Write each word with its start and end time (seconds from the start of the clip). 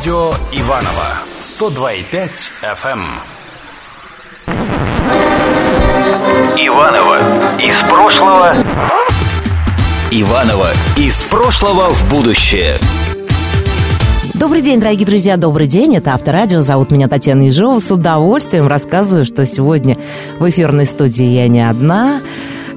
Радио 0.00 0.30
Иваново 0.52 1.08
102,5 1.42 2.30
FM. 2.74 3.00
Иваново 6.56 7.60
из 7.60 7.82
прошлого. 7.82 8.54
Иваново 10.10 10.68
из 10.96 11.22
прошлого 11.24 11.90
в 11.90 12.08
будущее. 12.08 12.78
Добрый 14.32 14.62
день, 14.62 14.80
дорогие 14.80 15.04
друзья, 15.04 15.36
добрый 15.36 15.66
день. 15.66 15.94
Это 15.96 16.14
Авторадио. 16.14 16.62
Зовут 16.62 16.90
меня 16.90 17.06
Татьяна 17.06 17.42
Ежова. 17.42 17.78
С 17.78 17.90
удовольствием 17.90 18.68
рассказываю, 18.68 19.26
что 19.26 19.44
сегодня 19.44 19.98
в 20.38 20.48
эфирной 20.48 20.86
студии 20.86 21.26
я 21.26 21.46
не 21.46 21.60
одна. 21.60 22.22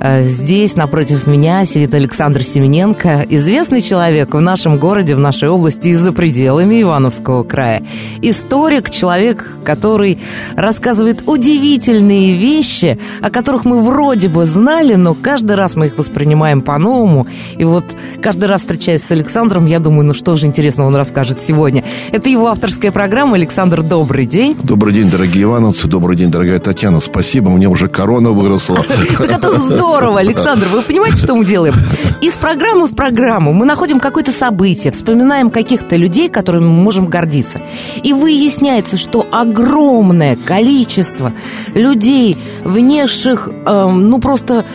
Э, 0.04 0.26
здесь, 0.26 0.76
напротив 0.76 1.27
меня, 1.27 1.64
сидит 1.64 1.94
Александр 1.94 2.44
Семененко, 2.44 3.26
известный 3.30 3.80
человек 3.80 4.34
в 4.34 4.41
нашем 4.41 4.77
городе, 4.77 5.16
в 5.16 5.20
нашей 5.20 5.48
области 5.48 5.88
и 5.88 5.94
за 5.94 6.12
пределами 6.12 6.82
Ивановского 6.82 7.44
края. 7.44 7.82
Историк, 8.22 8.90
человек, 8.90 9.50
который 9.63 10.20
рассказывает 10.58 11.24
удивительные 11.26 12.36
вещи, 12.36 13.00
о 13.22 13.30
которых 13.30 13.63
мы 13.63 13.82
вроде 13.82 14.27
бы 14.27 14.46
знали, 14.46 14.96
но 14.96 15.13
каждый 15.13 15.55
раз 15.55 15.77
мы 15.77 15.86
их 15.86 15.98
воспринимаем 15.98 16.62
по-новому. 16.62 17.26
И 17.55 17.63
вот 17.63 17.85
каждый 18.22 18.49
раз, 18.49 18.62
встречаясь 18.62 19.04
с 19.04 19.12
Александром, 19.12 19.68
я 19.68 19.80
думаю, 19.80 20.05
ну 20.05 20.13
что 20.13 20.35
же 20.35 20.48
интересного 20.48 20.90
он 20.90 20.98
расскажет 20.98 21.41
сегодня. 21.41 21.82
Это 22.12 22.27
его 22.27 22.48
авторская 22.48 22.91
программа. 22.91 23.35
Александр, 23.35 23.82
добрый 23.82 24.26
день. 24.26 24.58
Добрый 24.63 24.94
день, 24.94 25.10
дорогие 25.10 25.44
ивановцы. 25.44 25.88
Добрый 25.88 26.18
день, 26.18 26.30
дорогая 26.30 26.60
Татьяна. 26.60 26.99
Спасибо, 26.99 27.52
мне 27.52 27.70
уже 27.70 27.88
корона 27.88 28.32
выросла. 28.32 28.80
Так 29.24 29.38
это 29.38 29.58
здорово 29.58 29.93
здорово, 29.98 30.22
Александр. 30.22 30.66
Вы 30.72 30.82
понимаете, 30.82 31.18
что 31.18 31.36
мы 31.36 31.46
делаем? 31.46 31.76
Из 32.20 32.34
программы 32.34 32.88
в 32.88 32.96
программу 32.96 33.54
мы 33.54 33.68
находим 33.68 34.00
какое-то 34.00 34.32
событие, 34.32 34.91
вспоминаем 34.91 35.52
каких-то 35.52 35.96
людей, 35.96 36.30
которыми 36.30 36.63
мы 36.63 36.84
можем 36.84 37.05
гордиться. 37.05 37.62
И 38.02 38.12
выясняется, 38.12 38.98
что 38.98 39.24
огромное 39.32 40.35
количество 40.35 41.32
людей, 41.76 42.40
внесших, 42.63 43.48
э, 43.48 43.88
ну, 43.91 44.20
просто 44.20 44.66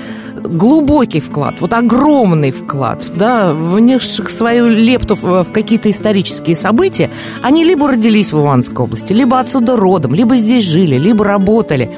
глубокий 0.41 1.21
вклад, 1.21 1.57
вот 1.59 1.73
огромный 1.73 2.53
вклад, 2.53 3.05
да, 3.17 3.53
внесших 3.53 4.31
свою 4.31 4.69
лепту 4.69 5.17
в, 5.17 5.43
в 5.43 5.53
какие-то 5.53 5.91
исторические 5.91 6.55
события, 6.55 7.11
они 7.43 7.65
либо 7.65 7.89
родились 7.89 8.33
в 8.33 8.39
Ивановской 8.39 8.85
области, 8.85 9.13
либо 9.13 9.41
отсюда 9.41 9.75
родом, 9.75 10.15
либо 10.15 10.37
здесь 10.37 10.63
жили, 10.63 10.97
либо 10.97 11.25
работали. 11.25 11.91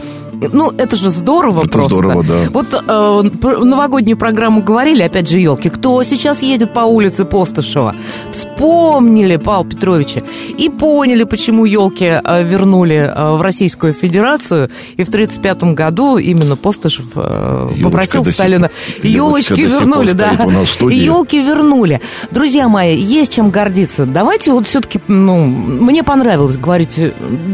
Ну, 0.52 0.72
это 0.76 0.96
же 0.96 1.10
здорово 1.10 1.60
это 1.64 1.70
просто. 1.70 1.94
здорово, 1.96 2.24
да. 2.24 2.48
Вот 2.50 2.72
э, 2.72 3.64
новогоднюю 3.64 4.16
программу 4.16 4.62
говорили, 4.62 5.02
опять 5.02 5.28
же, 5.28 5.38
елки. 5.38 5.68
Кто 5.68 6.02
сейчас 6.02 6.42
едет 6.42 6.72
по 6.72 6.80
улице 6.80 7.24
Постышева? 7.24 7.94
Вспомнили 8.30 9.36
Павла 9.36 9.66
Петровича 9.66 10.22
и 10.56 10.68
поняли, 10.68 11.24
почему 11.24 11.64
елки 11.64 12.04
э, 12.04 12.44
вернули 12.44 12.96
э, 12.96 13.32
в 13.36 13.42
Российскую 13.42 13.92
Федерацию. 13.92 14.70
И 14.96 15.04
в 15.04 15.08
1935 15.08 15.74
году 15.74 16.16
именно 16.16 16.56
Постышев 16.56 17.12
э, 17.14 17.68
попросил 17.82 18.24
Сталина. 18.24 18.70
Елочки 19.02 19.60
вернули, 19.60 20.12
да. 20.12 20.32
Елки 20.32 21.42
вернули. 21.42 22.00
Друзья 22.30 22.68
мои, 22.68 22.96
есть 22.96 23.34
чем 23.34 23.50
гордиться. 23.50 24.06
Давайте 24.06 24.52
вот 24.52 24.66
все-таки, 24.66 25.00
ну, 25.08 25.44
мне 25.44 26.02
понравилось 26.02 26.56
говорить, 26.56 26.98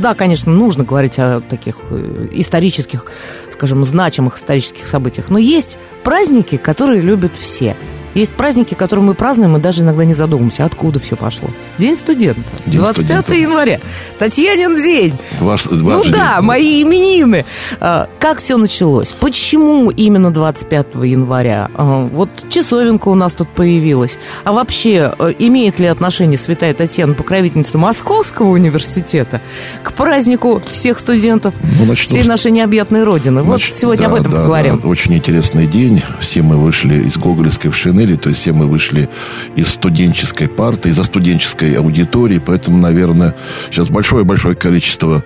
да, 0.00 0.14
конечно, 0.14 0.52
нужно 0.52 0.84
говорить 0.84 1.18
о 1.18 1.40
таких 1.40 1.78
э, 1.90 2.28
исторических 2.32 2.75
исторических, 2.76 3.10
скажем, 3.52 3.84
значимых 3.84 4.38
исторических 4.38 4.86
событиях. 4.86 5.30
Но 5.30 5.38
есть 5.38 5.78
праздники, 6.04 6.56
которые 6.56 7.00
любят 7.00 7.36
все. 7.36 7.76
Есть 8.16 8.32
праздники, 8.32 8.72
которые 8.72 9.04
мы 9.04 9.12
празднуем, 9.12 9.58
и 9.58 9.60
даже 9.60 9.82
иногда 9.82 10.06
не 10.06 10.14
задумываемся, 10.14 10.64
откуда 10.64 10.98
все 10.98 11.16
пошло. 11.16 11.50
День 11.76 11.98
студента. 11.98 12.40
День 12.64 12.80
25 12.80 13.04
студента. 13.04 13.34
января. 13.34 13.80
Татьянин 14.18 14.74
день. 14.76 15.12
Ваш, 15.38 15.66
ваш 15.66 15.80
ну 15.82 16.02
день. 16.02 16.12
да, 16.12 16.40
мои 16.40 16.82
именины. 16.82 17.44
А, 17.78 18.08
как 18.18 18.38
все 18.38 18.56
началось? 18.56 19.12
Почему 19.12 19.90
именно 19.90 20.30
25 20.30 20.94
января? 21.04 21.70
А, 21.74 22.08
вот 22.10 22.30
часовенка 22.48 23.08
у 23.08 23.14
нас 23.14 23.34
тут 23.34 23.50
появилась. 23.50 24.18
А 24.44 24.52
вообще, 24.52 25.12
а, 25.18 25.28
имеет 25.28 25.78
ли 25.78 25.84
отношение 25.84 26.38
Святая 26.38 26.72
Татьяна, 26.72 27.12
покровительница 27.12 27.76
Московского 27.76 28.48
университета, 28.48 29.42
к 29.82 29.92
празднику 29.92 30.62
всех 30.72 31.00
студентов 31.00 31.52
ну, 31.78 31.84
начну... 31.84 32.08
всей 32.08 32.24
нашей 32.24 32.50
необъятной 32.50 33.04
Родины? 33.04 33.42
Вот 33.42 33.52
Нач... 33.52 33.72
сегодня 33.74 34.08
да, 34.08 34.14
об 34.14 34.20
этом 34.20 34.32
да, 34.32 34.40
поговорим. 34.40 34.80
Да, 34.82 34.88
очень 34.88 35.12
интересный 35.12 35.66
день. 35.66 36.02
Все 36.20 36.40
мы 36.40 36.56
вышли 36.56 37.06
из 37.06 37.18
Гоголевской 37.18 37.70
в 37.70 37.76
Шинель 38.06 38.18
то 38.18 38.28
есть 38.28 38.40
все 38.40 38.52
мы 38.52 38.66
вышли 38.66 39.08
из 39.56 39.68
студенческой 39.68 40.48
парты, 40.48 40.90
из-за 40.90 41.04
студенческой 41.04 41.74
аудитории, 41.74 42.40
поэтому, 42.44 42.78
наверное, 42.78 43.34
сейчас 43.70 43.88
большое-большое 43.88 44.54
количество 44.54 45.24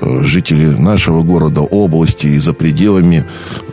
жители 0.00 0.66
нашего 0.66 1.22
города, 1.22 1.62
области 1.62 2.26
и 2.26 2.38
за 2.38 2.52
пределами, 2.52 3.24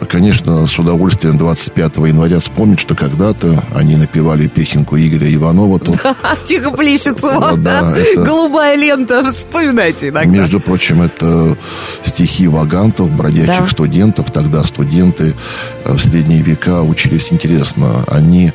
конечно, 0.09 0.67
с 0.67 0.79
удовольствием 0.79 1.37
25 1.37 1.97
января 1.97 2.39
вспомнить, 2.39 2.79
что 2.79 2.95
когда-то 2.95 3.63
они 3.75 3.95
напевали 3.95 4.47
песенку 4.47 4.97
Игоря 4.97 5.33
Иванова. 5.33 5.79
Тут... 5.79 5.97
Тихо 6.47 6.71
плещется, 6.71 7.55
да, 7.57 7.95
это... 7.97 8.23
голубая 8.23 8.75
лента, 8.75 9.31
вспоминайте 9.31 10.09
иногда. 10.09 10.29
Между 10.29 10.59
прочим, 10.59 11.01
это 11.01 11.57
стихи 12.03 12.47
вагантов, 12.47 13.11
бродячих 13.11 13.63
да. 13.63 13.67
студентов. 13.67 14.31
Тогда 14.31 14.63
студенты 14.63 15.35
э, 15.83 15.93
в 15.93 15.99
средние 15.99 16.41
века 16.41 16.81
учились 16.81 17.31
интересно. 17.31 18.03
Они 18.07 18.53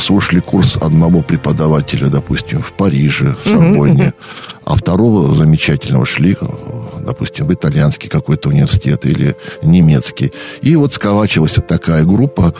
слушали 0.00 0.40
курс 0.40 0.76
одного 0.76 1.22
преподавателя, 1.22 2.08
допустим, 2.08 2.62
в 2.62 2.72
Париже, 2.72 3.36
в 3.44 3.48
Сорбонне, 3.48 4.12
а 4.64 4.76
второго 4.76 5.34
замечательного 5.34 6.06
шли 6.06 6.36
допустим, 7.04 7.46
в 7.46 7.52
итальянский 7.52 8.08
какой-то 8.08 8.48
университет 8.48 9.06
или 9.06 9.36
немецкий. 9.62 10.32
И 10.62 10.76
вот 10.76 10.92
сколачивалась 10.92 11.56
вот 11.56 11.66
такая 11.66 12.04
группа, 12.04 12.54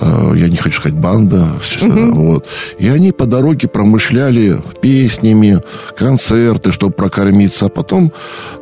э, 0.00 0.32
я 0.36 0.48
не 0.48 0.56
хочу 0.56 0.80
сказать 0.80 0.98
банда, 0.98 1.60
mm-hmm. 1.80 2.10
вот. 2.12 2.46
И 2.78 2.88
они 2.88 3.12
по 3.12 3.26
дороге 3.26 3.68
промышляли 3.68 4.60
песнями, 4.80 5.60
концерты, 5.96 6.72
чтобы 6.72 6.92
прокормиться, 6.92 7.66
а 7.66 7.68
потом 7.68 8.12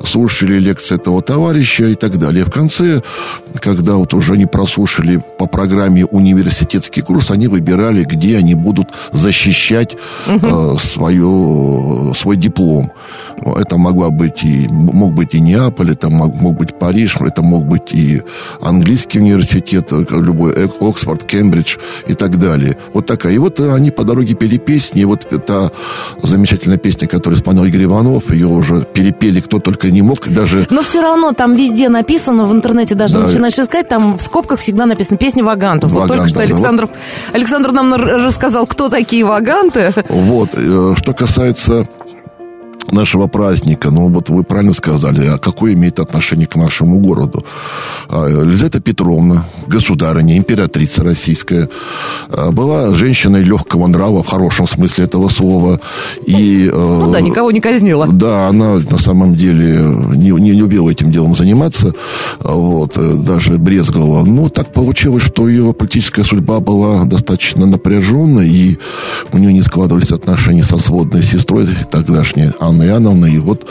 слушали 0.05 0.59
лекции 0.59 0.97
этого 0.97 1.23
товарища 1.23 1.87
и 1.87 1.95
так 1.95 2.19
далее. 2.19 2.45
В 2.45 2.51
конце, 2.51 3.03
когда 3.61 3.95
вот 3.95 4.15
уже 4.15 4.35
они 4.35 4.47
прослушали 4.47 5.23
по 5.39 5.47
программе 5.47 6.05
университетский 6.05 7.01
курс, 7.03 7.31
они 7.31 7.49
выбирали, 7.49 8.05
где 8.05 8.39
они 8.39 8.55
будут 8.55 8.89
защищать 9.13 9.97
mm-hmm. 10.27 10.77
э, 10.77 10.79
свое, 10.81 12.15
свой 12.15 12.37
диплом. 12.37 12.93
Это 13.45 13.77
могла 13.77 14.11
быть 14.11 14.43
и 14.43 14.69
мог 14.69 15.12
мог 15.13 15.17
быть 15.17 15.35
и 15.35 15.41
Неаполь, 15.41 15.91
это 15.91 16.09
мог, 16.09 16.35
мог 16.35 16.57
быть 16.57 16.79
Париж, 16.79 17.17
это 17.21 17.43
мог 17.43 17.65
быть 17.65 17.93
и 17.93 18.23
английский 18.61 19.21
университет, 19.21 19.93
любой 19.93 20.53
Оксфорд, 20.81 21.25
Кембридж 21.25 21.77
и 22.09 22.15
так 22.15 22.39
далее. 22.39 22.77
Вот 22.95 23.07
такая. 23.07 23.35
И 23.35 23.39
вот 23.39 23.61
они 23.61 23.91
по 23.91 24.05
дороге 24.05 24.35
пели 24.35 24.57
песни, 24.57 25.03
и 25.03 25.05
вот 25.05 25.29
та 25.47 25.71
замечательная 26.23 26.79
песня, 26.79 27.09
которую 27.09 27.39
исполнял 27.39 27.65
Игорь 27.65 27.85
Иванов, 27.85 28.33
ее 28.33 28.47
уже 28.47 28.85
перепели 28.95 29.41
кто 29.41 29.59
только 29.59 29.91
не 29.91 30.03
мог, 30.03 30.29
даже... 30.29 30.67
Но 30.71 30.83
все 30.83 31.03
равно 31.03 31.33
там 31.33 31.55
везде 31.55 31.89
написано, 31.89 32.45
в 32.45 32.53
интернете 32.53 32.95
даже 32.95 33.15
да. 33.15 33.27
начинаешь 33.27 33.59
искать, 33.59 33.89
там 33.89 34.17
в 34.17 34.23
скобках 34.23 34.61
всегда 34.61 34.87
написано 34.87 35.19
«Песня 35.19 35.45
Вагантов». 35.45 35.93
Вагантов 35.93 36.17
вот 36.17 36.17
только 36.17 36.29
что 36.29 36.41
Александров, 36.41 36.91
да, 36.91 36.97
вот. 37.27 37.37
Александр 37.37 37.73
нам 37.73 37.95
рассказал, 37.95 38.67
кто 38.67 38.89
такие 38.89 39.25
Ваганты. 39.25 39.93
Вот. 40.09 40.51
Э, 40.55 40.95
что 40.97 41.13
касается 41.13 41.87
нашего 42.93 43.27
праздника. 43.27 43.91
Ну, 43.91 44.09
вот 44.09 44.31
вы 44.31 44.45
правильно 44.45 44.75
сказали, 44.75 45.27
а 45.27 45.39
какое 45.39 45.75
имеет 45.75 45.99
отношение 45.99 46.47
к 46.47 46.57
нашему 46.57 46.99
городу? 46.99 47.45
А, 48.09 48.29
Елизавета 48.29 48.81
Петровна, 48.81 49.49
государыня, 49.67 50.37
императрица 50.37 51.03
российская, 51.05 51.69
а, 52.29 52.51
была 52.53 52.95
женщиной 52.95 53.43
легкого 53.43 53.87
нрава, 53.87 54.23
в 54.23 54.29
хорошем 54.29 54.67
смысле 54.67 55.05
этого 55.05 55.29
слова. 55.29 55.81
И, 56.27 56.71
ну 56.73 57.11
да, 57.11 57.21
никого 57.21 57.51
не 57.51 57.61
казнила. 57.61 58.07
Да, 58.07 58.49
она 58.49 58.75
на 58.75 58.99
самом 58.99 59.35
деле 59.35 59.79
не, 60.15 60.31
не 60.31 60.53
любила 60.53 60.91
этим 60.91 61.11
делом 61.11 61.37
заниматься, 61.37 61.95
вот, 62.41 62.97
э, 62.97 63.15
даже 63.17 63.59
брезговала. 63.59 64.25
Но 64.25 64.49
так 64.49 64.73
получилось, 64.73 65.23
что 65.23 65.49
ее 65.49 65.73
политическая 65.73 66.25
судьба 66.25 66.61
была 66.61 67.05
достаточно 67.05 67.67
напряженной, 67.67 68.49
и 68.49 68.79
у 69.33 69.39
нее 69.39 69.53
не 69.53 69.63
складывались 69.63 70.13
отношения 70.13 70.63
со 70.63 70.79
сводной 70.79 71.23
сестрой 71.23 71.69
тогдашней 71.91 72.51
Анной 72.61 72.82
Татьяна 72.83 72.85
Иоанновна, 72.85 73.27
и 73.27 73.39
вот 73.39 73.67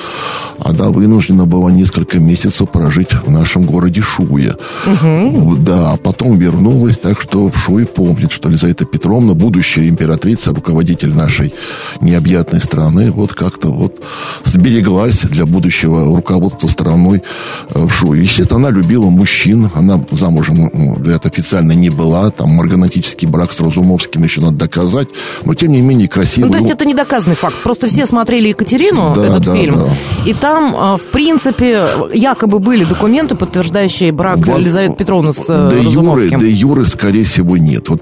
она 0.60 0.90
вынуждена 0.90 1.46
была 1.46 1.72
несколько 1.72 2.20
месяцев 2.20 2.70
прожить 2.70 3.14
в 3.14 3.32
нашем 3.32 3.64
городе 3.64 4.02
Шуе. 4.02 4.56
Угу. 4.86 5.56
Да, 5.58 5.92
а 5.94 5.98
потом 5.98 6.38
вернулась, 6.38 6.98
так 6.98 7.20
что 7.20 7.50
в 7.50 7.58
Шуе 7.58 7.86
помнит, 7.86 8.32
что 8.32 8.50
Лизавета 8.50 8.86
Петровна, 8.86 9.34
будущая 9.34 9.90
императрица, 9.90 10.54
руководитель 10.54 11.14
нашей 11.14 11.54
необъятной 12.00 12.60
страны, 12.60 13.12
вот 13.12 13.34
как-то 13.34 13.70
вот 13.70 14.04
сбереглась 14.46 15.22
для 15.22 15.46
будущего 15.46 16.16
руководства 16.16 16.68
страной 16.68 17.24
э, 17.70 17.86
в 17.86 17.92
Шуе. 17.92 18.22
Естественно, 18.22 18.68
она 18.68 18.70
любила 18.70 19.06
мужчин, 19.06 19.72
она 19.74 20.04
замужем, 20.12 20.70
ну, 20.74 20.94
говорят, 20.94 21.26
официально 21.26 21.72
не 21.72 21.90
была, 21.90 22.30
там 22.30 22.52
марганатический 22.52 23.28
брак 23.28 23.52
с 23.52 23.60
Разумовским 23.62 24.24
еще 24.24 24.42
надо 24.42 24.58
доказать, 24.58 25.08
но 25.44 25.56
тем 25.56 25.72
не 25.72 25.82
менее 25.82 26.08
красиво. 26.08 26.46
Ну, 26.46 26.52
то 26.52 26.60
есть 26.60 26.70
это 26.70 26.86
не 26.86 26.94
доказанный 26.94 27.36
факт, 27.36 27.56
просто 27.64 27.88
все 27.88 28.06
смотрели 28.06 28.50
Екатерину, 28.50 29.01
да, 29.16 29.28
этот 29.28 29.44
да, 29.44 29.56
фильм, 29.56 29.76
да. 29.76 30.30
и 30.30 30.34
там, 30.34 30.76
а, 30.78 30.98
в 30.98 31.04
принципе, 31.04 31.88
якобы 32.14 32.60
были 32.60 32.84
документы, 32.84 33.36
подтверждающие 33.36 34.12
брак 34.12 34.38
Вас... 34.46 34.60
Елизаветы 34.60 34.96
Петровны 34.96 35.34
с 35.34 35.46
да 35.46 35.70
Разумовским. 35.70 36.38
Юры, 36.38 36.40
да 36.40 36.48
Юры, 36.48 36.86
скорее 36.86 37.24
всего, 37.24 37.58
нет. 37.58 37.90
Вот 37.90 38.02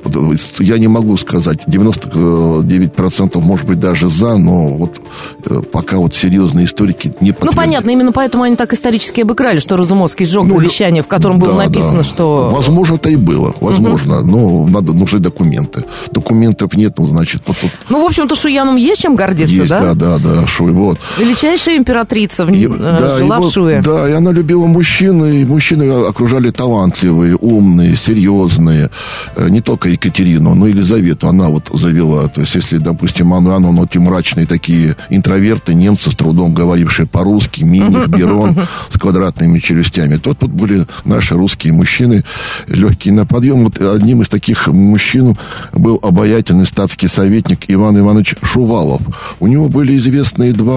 я 0.59 0.77
не 0.77 0.87
могу 0.87 1.17
сказать, 1.17 1.59
99% 1.67 3.39
может 3.39 3.65
быть 3.65 3.79
даже 3.79 4.07
за, 4.07 4.37
но 4.37 4.69
вот 4.75 5.01
э, 5.45 5.61
пока 5.71 5.97
вот 5.97 6.13
серьезные 6.13 6.65
историки 6.65 7.13
не. 7.21 7.33
Ну, 7.41 7.51
понятно, 7.53 7.89
именно 7.89 8.11
поэтому 8.11 8.43
они 8.43 8.55
так 8.55 8.73
исторически 8.73 9.21
обыграли, 9.21 9.59
что 9.59 9.77
Разумовский 9.77 10.25
сжег 10.25 10.43
ну, 10.43 10.55
завещание, 10.55 11.03
в 11.03 11.07
котором 11.07 11.39
было 11.39 11.53
да, 11.53 11.65
написано, 11.65 11.99
да. 11.99 12.03
что... 12.03 12.49
Возможно, 12.49 12.95
это 12.95 13.09
и 13.09 13.15
было, 13.15 13.53
возможно, 13.61 14.19
угу. 14.19 14.27
но 14.27 14.67
надо, 14.67 14.93
нужны 14.93 15.19
документы. 15.19 15.83
Документов 16.11 16.73
нет, 16.73 16.93
ну, 16.97 17.07
значит... 17.07 17.41
Вот, 17.45 17.57
вот... 17.61 17.71
Ну, 17.89 18.03
в 18.03 18.05
общем-то, 18.05 18.35
Шуяном 18.35 18.75
есть 18.75 19.01
чем 19.01 19.15
гордиться, 19.15 19.53
есть, 19.53 19.69
да? 19.69 19.93
да, 19.93 20.17
да, 20.17 20.17
да, 20.17 20.47
Шуй, 20.47 20.71
вот. 20.79 20.99
Величайшая 21.17 21.77
императрица 21.77 22.45
в, 22.45 22.49
и, 22.49 22.65
э, 22.65 22.69
да, 22.69 23.17
жила 23.17 23.39
и 23.39 23.41
в 23.41 23.51
Шуе. 23.51 23.81
Да, 23.81 24.09
и 24.09 24.13
она 24.13 24.31
любила 24.31 24.65
мужчин, 24.65 25.25
и 25.25 25.43
мужчины 25.43 25.83
окружали 26.07 26.51
талантливые, 26.51 27.35
умные, 27.35 27.97
серьезные. 27.97 28.89
Э, 29.35 29.49
не 29.49 29.59
только 29.59 29.89
Екатерину, 29.89 30.55
но 30.55 30.67
и 30.67 30.71
Елизавету 30.71 31.27
она 31.27 31.49
вот 31.49 31.69
завела. 31.73 32.27
То 32.27 32.41
есть, 32.41 32.55
если, 32.55 32.77
допустим, 32.77 33.33
Анну 33.33 33.49
Иоанновну, 33.49 33.85
эти 33.85 33.97
мрачные 33.97 34.45
такие 34.45 34.95
интроверты, 35.09 35.73
немцы 35.73 36.11
с 36.11 36.15
трудом 36.15 36.53
говорившие 36.53 37.07
по-русски, 37.07 37.63
Миних, 37.63 38.07
Берон 38.19 38.55
с 38.89 38.97
квадратными 38.97 39.59
челюстями, 39.59 40.15
то 40.15 40.33
тут 40.33 40.51
были 40.51 40.85
наши 41.03 41.35
русские 41.35 41.73
мужчины, 41.73 42.23
легкие 42.67 43.13
на 43.13 43.25
подъем. 43.25 43.65
Вот 43.65 43.81
одним 43.81 44.21
из 44.21 44.29
таких 44.29 44.67
мужчин 44.67 45.37
был 45.73 45.99
обаятельный 46.01 46.65
статский 46.65 47.09
советник 47.09 47.65
Иван 47.67 47.97
Иванович 47.99 48.35
Шувалов. 48.41 49.01
У 49.39 49.47
него 49.47 49.67
были 49.67 49.97
известные 49.97 50.53
два 50.53 50.68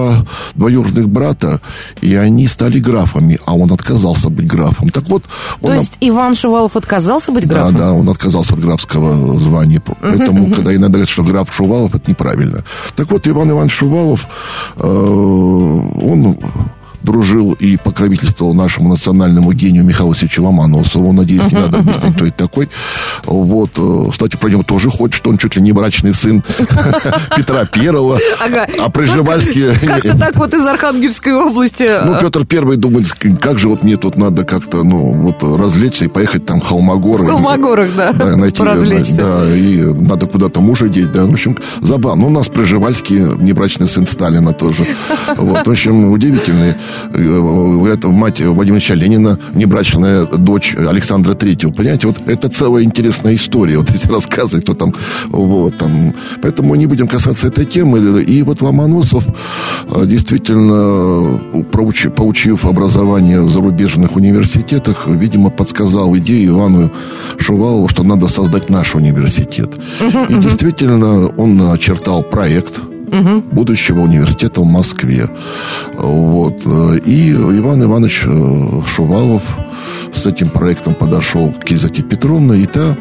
двоюродных 0.55 1.09
брата, 1.09 1.59
и 2.01 2.15
они 2.15 2.47
стали 2.47 2.79
графами, 2.79 3.39
а 3.45 3.55
он 3.55 3.71
отказался 3.71 4.29
быть 4.29 4.47
графом. 4.47 4.89
Так 4.89 5.09
вот... 5.09 5.23
То 5.61 5.67
он... 5.67 5.79
есть 5.79 5.93
Иван 6.01 6.35
Шувалов 6.35 6.75
отказался 6.75 7.31
быть 7.31 7.47
графом? 7.47 7.73
Да, 7.73 7.79
да, 7.79 7.93
он 7.93 8.09
отказался 8.09 8.53
от 8.53 8.59
графского 8.59 9.39
звания. 9.39 9.81
Поэтому, 10.01 10.53
когда 10.53 10.75
иногда 10.75 10.89
говорят, 10.89 11.09
что 11.09 11.23
граф 11.23 11.53
Шувалов, 11.53 11.95
это 11.95 12.09
неправильно. 12.09 12.63
Так 12.95 13.11
вот, 13.11 13.27
Иван 13.27 13.51
Иванович 13.51 13.73
Шувалов, 13.73 14.27
э, 14.77 14.87
он 14.87 16.37
дружил 17.03 17.53
и 17.53 17.77
покровительствовал 17.77 18.53
нашему 18.53 18.89
национальному 18.89 19.53
гению 19.53 19.83
Михаилу 19.83 20.09
Васильевичу 20.09 20.43
Ломоносову. 20.43 21.11
Надеюсь, 21.13 21.51
не 21.51 21.59
надо 21.59 21.79
объяснять, 21.79 22.15
кто 22.15 22.25
это 22.25 22.37
такой. 22.37 22.69
Вот. 23.25 23.71
Э, 23.77 24.09
кстати, 24.11 24.37
про 24.37 24.49
него 24.49 24.63
тоже 24.63 24.89
ходит, 24.89 25.15
что 25.15 25.29
он 25.29 25.37
чуть 25.37 25.55
ли 25.55 25.61
не 25.61 25.71
брачный 25.71 26.13
сын 26.13 26.43
Петра 27.35 27.65
Первого. 27.65 28.19
Ага. 28.39 28.67
А 28.79 28.89
Приживальский... 28.89 29.75
Как-то 29.85 30.17
так 30.19 30.35
вот 30.37 30.53
из 30.53 30.65
Архангельской 30.65 31.33
области. 31.33 31.89
Ну, 32.05 32.19
Петр 32.19 32.45
Первый 32.45 32.77
думает, 32.77 33.07
как 33.39 33.59
же 33.59 33.67
вот 33.69 33.83
мне 33.83 33.97
тут 33.97 34.17
надо 34.17 34.45
как-то, 34.45 34.83
ну, 34.83 35.13
вот 35.13 35.43
развлечься 35.43 36.05
и 36.05 36.07
поехать 36.07 36.45
там 36.45 36.61
в 36.61 36.65
Холмогоры. 36.65 37.23
В 37.23 37.27
Холмогорах, 37.27 37.89
да. 37.95 38.13
Да, 38.13 38.35
найти. 38.37 38.63
Да, 39.13 39.55
и 39.55 39.81
надо 39.83 40.27
куда-то 40.27 40.61
мужа 40.61 40.87
деть, 40.87 41.11
да. 41.11 41.25
В 41.25 41.33
общем, 41.33 41.57
забавно. 41.81 42.23
Ну, 42.23 42.27
у 42.27 42.31
нас 42.31 42.47
Приживальский, 42.47 43.17
небрачный 43.17 43.87
сын 43.87 44.07
Сталина 44.07 44.53
тоже. 44.53 44.87
Вот, 45.35 45.67
в 45.67 45.71
общем, 45.71 46.11
удивительный 46.11 46.73
Э, 46.73 46.75
это 47.13 48.09
мать 48.09 48.41
Владимира 48.41 48.79
Ильича 48.83 48.95
Ленина, 48.95 49.39
небрачная 49.53 50.25
дочь 50.25 50.75
Александра 50.75 51.33
Третьего. 51.33 51.71
Понимаете, 51.71 52.07
вот 52.07 52.17
это 52.25 52.49
целая 52.49 52.83
интересная 52.83 53.35
история. 53.35 53.77
Вот 53.77 53.89
эти 53.89 54.07
рассказы, 54.07 54.61
кто 54.61 54.73
там, 54.73 54.93
вот 55.29 55.77
там. 55.77 56.13
Поэтому 56.41 56.75
не 56.75 56.85
будем 56.85 57.07
касаться 57.07 57.47
этой 57.47 57.65
темы. 57.65 58.23
И 58.23 58.43
вот 58.43 58.61
Ломоносов 58.61 59.23
э, 59.89 60.05
действительно, 60.05 61.39
получив 62.15 62.65
образование 62.65 63.41
в 63.41 63.49
зарубежных 63.49 64.15
университетах, 64.15 65.07
видимо, 65.07 65.49
подсказал 65.49 66.15
идею 66.17 66.53
Ивану 66.53 66.91
Шувалову, 67.37 67.87
что 67.87 68.03
надо 68.03 68.27
создать 68.27 68.69
наш 68.69 68.95
университет. 68.95 69.75
И 70.29 70.33
действительно, 70.35 71.27
он 71.37 71.71
очертал 71.71 72.23
проект– 72.23 72.81
угу. 73.13 73.41
будущего 73.51 74.01
университета 74.01 74.61
в 74.61 74.65
Москве. 74.65 75.29
Вот. 75.93 76.65
И 77.05 77.31
Иван 77.31 77.83
Иванович 77.83 78.23
э, 78.25 78.81
Шувалов 78.87 79.43
с 80.13 80.25
этим 80.25 80.49
проектом 80.49 80.93
подошел 80.93 81.51
к 81.51 81.67
Елизавете 81.69 82.03
Петровне, 82.03 82.61
и 82.61 82.65
та 82.65 82.95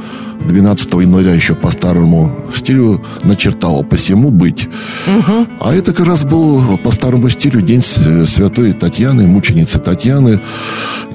12 0.46 0.92
января 0.94 1.34
еще 1.34 1.54
по 1.54 1.70
старому 1.70 2.32
стилю 2.54 3.02
начертала 3.22 3.82
«посему 3.82 4.30
быть». 4.30 4.68
Угу. 5.06 5.46
А 5.60 5.74
это 5.74 5.92
как 5.92 6.06
раз 6.06 6.24
был 6.24 6.78
по 6.78 6.90
старому 6.90 7.28
стилю 7.28 7.60
День 7.60 7.82
Святой 7.82 8.72
Татьяны, 8.72 9.26
мученицы 9.26 9.78
Татьяны. 9.78 10.40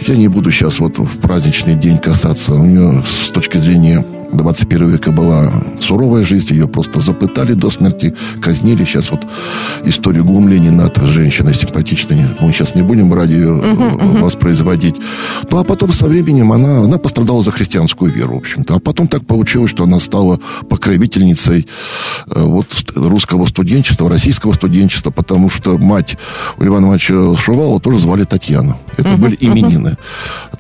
Я 0.05 0.15
не 0.15 0.27
буду 0.27 0.51
сейчас 0.51 0.79
вот 0.79 0.97
в 0.97 1.19
праздничный 1.19 1.75
день 1.75 1.97
касаться. 1.97 2.53
У 2.53 2.65
нее 2.65 3.03
с 3.27 3.31
точки 3.31 3.57
зрения 3.57 4.05
21 4.33 4.89
века 4.89 5.11
была 5.11 5.51
суровая 5.81 6.23
жизнь, 6.23 6.53
ее 6.53 6.67
просто 6.67 6.99
запытали 6.99 7.53
до 7.53 7.69
смерти, 7.69 8.13
казнили. 8.41 8.85
Сейчас 8.85 9.11
вот 9.11 9.25
историю 9.85 10.25
глумления 10.25 10.71
над 10.71 10.97
женщиной 10.97 11.53
симпатичной, 11.53 12.25
мы 12.39 12.51
сейчас 12.51 12.75
не 12.75 12.81
будем 12.81 13.13
ради 13.13 13.33
ее 13.33 13.49
uh-huh, 13.49 14.21
воспроизводить. 14.21 14.95
Ну, 15.49 15.59
а 15.59 15.63
потом 15.63 15.91
со 15.91 16.05
временем 16.07 16.51
она, 16.51 16.81
она 16.81 16.97
пострадала 16.97 17.41
за 17.43 17.51
христианскую 17.51 18.11
веру, 18.11 18.35
в 18.35 18.37
общем-то. 18.37 18.75
А 18.75 18.79
потом 18.79 19.07
так 19.07 19.25
получилось, 19.25 19.71
что 19.71 19.83
она 19.83 19.99
стала 19.99 20.39
покровительницей 20.69 21.67
э, 22.29 22.43
вот 22.43 22.67
русского 22.95 23.45
студенчества, 23.45 24.09
российского 24.09 24.53
студенчества, 24.53 25.11
потому 25.11 25.49
что 25.49 25.77
мать 25.77 26.17
у 26.57 26.65
Ивана 26.65 26.87
Ивановича 26.87 27.35
Шувала 27.37 27.79
тоже 27.79 27.99
звали 27.99 28.23
Татьяна. 28.23 28.77
Это 28.97 29.09
uh-huh, 29.09 29.17
были 29.17 29.37
именины. 29.39 29.89
Uh-huh. 29.89 29.97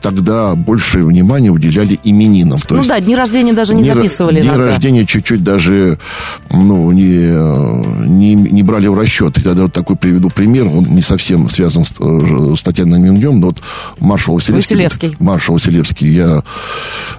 Тогда 0.01 0.55
большее 0.55 1.05
внимание 1.05 1.51
уделяли 1.51 1.99
именинам. 2.03 2.59
То 2.59 2.75
ну 2.75 2.77
есть, 2.77 2.89
да, 2.89 2.99
дни 2.99 3.15
рождения 3.15 3.53
даже 3.53 3.73
не 3.73 3.83
записывали. 3.83 4.41
День 4.41 4.49
иногда. 4.51 4.65
рождения 4.65 5.05
чуть-чуть 5.05 5.43
даже 5.43 5.97
ну, 6.51 6.91
не, 6.91 8.05
не, 8.07 8.35
не 8.35 8.63
брали 8.63 8.87
в 8.87 8.99
расчет. 8.99 9.37
Я 9.45 9.53
вот 9.53 9.73
такой 9.73 9.95
приведу 9.95 10.29
пример, 10.29 10.65
он 10.65 10.85
не 10.85 11.01
совсем 11.01 11.49
связан 11.49 11.85
с, 11.85 11.93
э, 11.99 12.55
с 12.57 12.61
Татьяной 12.61 12.99
днем, 12.99 13.39
но 13.39 13.47
вот 13.47 13.61
маршал 13.99 14.35
Василевский. 14.35 14.75
Василевский. 14.75 15.15
Маршал 15.19 15.55
Василевский, 15.55 16.13
я 16.13 16.43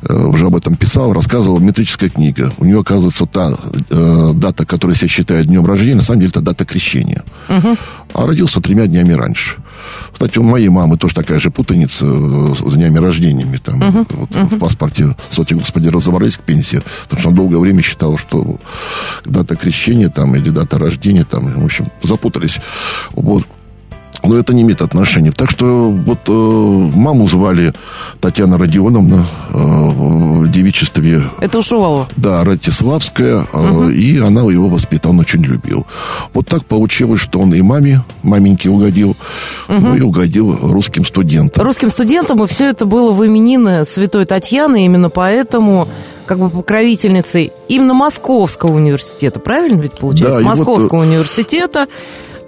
э, 0.03 0.25
уже 0.27 0.47
об 0.47 0.57
этом 0.57 0.77
писал, 0.77 1.13
рассказывал, 1.13 1.59
метрическая 1.61 2.11
книга. 2.11 2.52
У 2.59 2.64
нее, 2.64 2.81
оказывается, 2.81 3.26
та 3.26 3.52
э, 3.91 4.33
дата, 4.35 4.64
которая 4.64 4.97
себя 4.97 5.09
считает 5.09 5.47
днем 5.47 5.67
рождения, 5.67 5.97
на 5.97 6.02
самом 6.02 6.21
деле 6.21 6.31
это 6.31 6.41
дата 6.41 6.64
крещения. 6.64 7.23
Угу. 7.49 7.76
А 8.14 8.26
родился 8.26 8.61
тремя 8.61 8.87
днями 8.87 9.12
раньше. 9.12 9.57
Кстати, 10.12 10.38
у 10.38 10.42
моей 10.42 10.68
мамы 10.68 10.97
тоже 10.97 11.14
такая 11.14 11.38
же 11.38 11.50
путаница 11.50 12.04
э, 12.07 12.54
с 12.59 12.75
днями 12.75 12.99
рождениями. 12.99 13.59
Там, 13.59 13.83
uh-huh, 13.83 14.07
вот, 14.11 14.30
uh-huh. 14.30 14.57
В 14.57 14.59
паспорте 14.59 15.16
соти 15.30 15.54
господи 15.54 15.88
разобрались 15.88 16.37
к 16.37 16.40
пенсии. 16.40 16.83
Потому 17.04 17.21
что 17.21 17.28
он 17.30 17.35
долгое 17.35 17.59
время 17.59 17.83
считал, 17.83 18.18
что 18.18 18.59
дата 19.25 19.57
крещения 19.57 20.09
там, 20.09 20.35
или 20.37 20.50
дата 20.50 20.78
рождения, 20.78 21.25
там, 21.25 21.61
в 21.61 21.64
общем, 21.64 21.88
запутались. 22.02 22.59
Вот. 23.12 23.45
Но 24.28 24.37
это 24.37 24.52
не 24.52 24.61
имеет 24.61 24.82
отношения. 24.82 25.32
Так 25.32 25.50
что 25.50 25.90
вот 25.90 26.18
э, 26.28 26.99
маму 26.99 27.26
звали 27.28 27.73
Татьяна 28.20 28.58
Родионовна 28.58 29.26
э, 29.49 29.54
в 29.54 30.50
девичестве. 30.50 31.23
Это 31.40 31.61
Ушувалова? 31.61 32.08
Да, 32.16 32.44
Ратиславская. 32.44 33.47
Э, 33.50 33.70
угу. 33.70 33.88
И 33.88 34.18
она 34.18 34.42
его 34.42 34.68
воспитала, 34.68 35.12
он 35.12 35.20
очень 35.20 35.42
любил. 35.42 35.87
Вот 36.35 36.47
так 36.47 36.66
получилось, 36.66 37.20
что 37.20 37.40
он 37.40 37.54
и 37.54 37.62
маме, 37.62 38.04
маменьке 38.23 38.68
угодил, 38.68 39.16
угу. 39.66 39.80
ну 39.80 39.97
и 39.97 40.02
угодил 40.02 40.58
русским 40.61 41.06
студентам. 41.06 41.64
Русским 41.64 41.88
студентам, 41.88 42.44
и 42.44 42.47
все 42.47 42.68
это 42.68 42.85
было 42.85 43.12
в 43.12 43.26
именины 43.26 43.87
Святой 43.87 44.26
Татьяны, 44.26 44.85
именно 44.85 45.08
поэтому 45.08 45.88
как 46.26 46.38
бы 46.38 46.50
покровительницей 46.50 47.50
именно 47.68 47.94
Московского 47.94 48.75
университета, 48.75 49.40
правильно 49.40 49.80
ведь 49.80 49.94
получается? 49.94 50.40
Да, 50.40 50.44
Московского 50.44 50.99
вот... 50.99 51.06
университета 51.06 51.87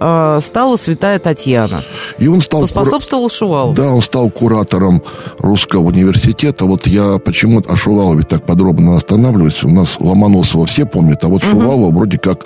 э, 0.01 0.39
стала 0.43 0.75
святая 0.77 1.19
Татьяна. 1.19 1.83
И 2.17 2.27
он 2.27 2.41
стал... 2.41 2.61
Поспособствовал 2.61 3.29
Шувалову. 3.29 3.73
Да, 3.73 3.91
он 3.91 4.01
стал 4.01 4.29
куратором 4.29 5.01
русского 5.37 5.87
университета. 5.87 6.65
Вот 6.65 6.87
я 6.87 7.19
почему 7.19 7.61
о 7.67 7.75
Шувалове 7.75 8.23
так 8.23 8.45
подробно 8.45 8.97
останавливаюсь. 8.97 9.63
У 9.63 9.69
нас 9.69 9.95
Ломоносова 9.99 10.65
все 10.65 10.85
помнят, 10.85 11.23
а 11.23 11.27
вот 11.27 11.43
угу. 11.43 11.51
Шувалова 11.51 11.91
вроде 11.91 12.17
как 12.17 12.45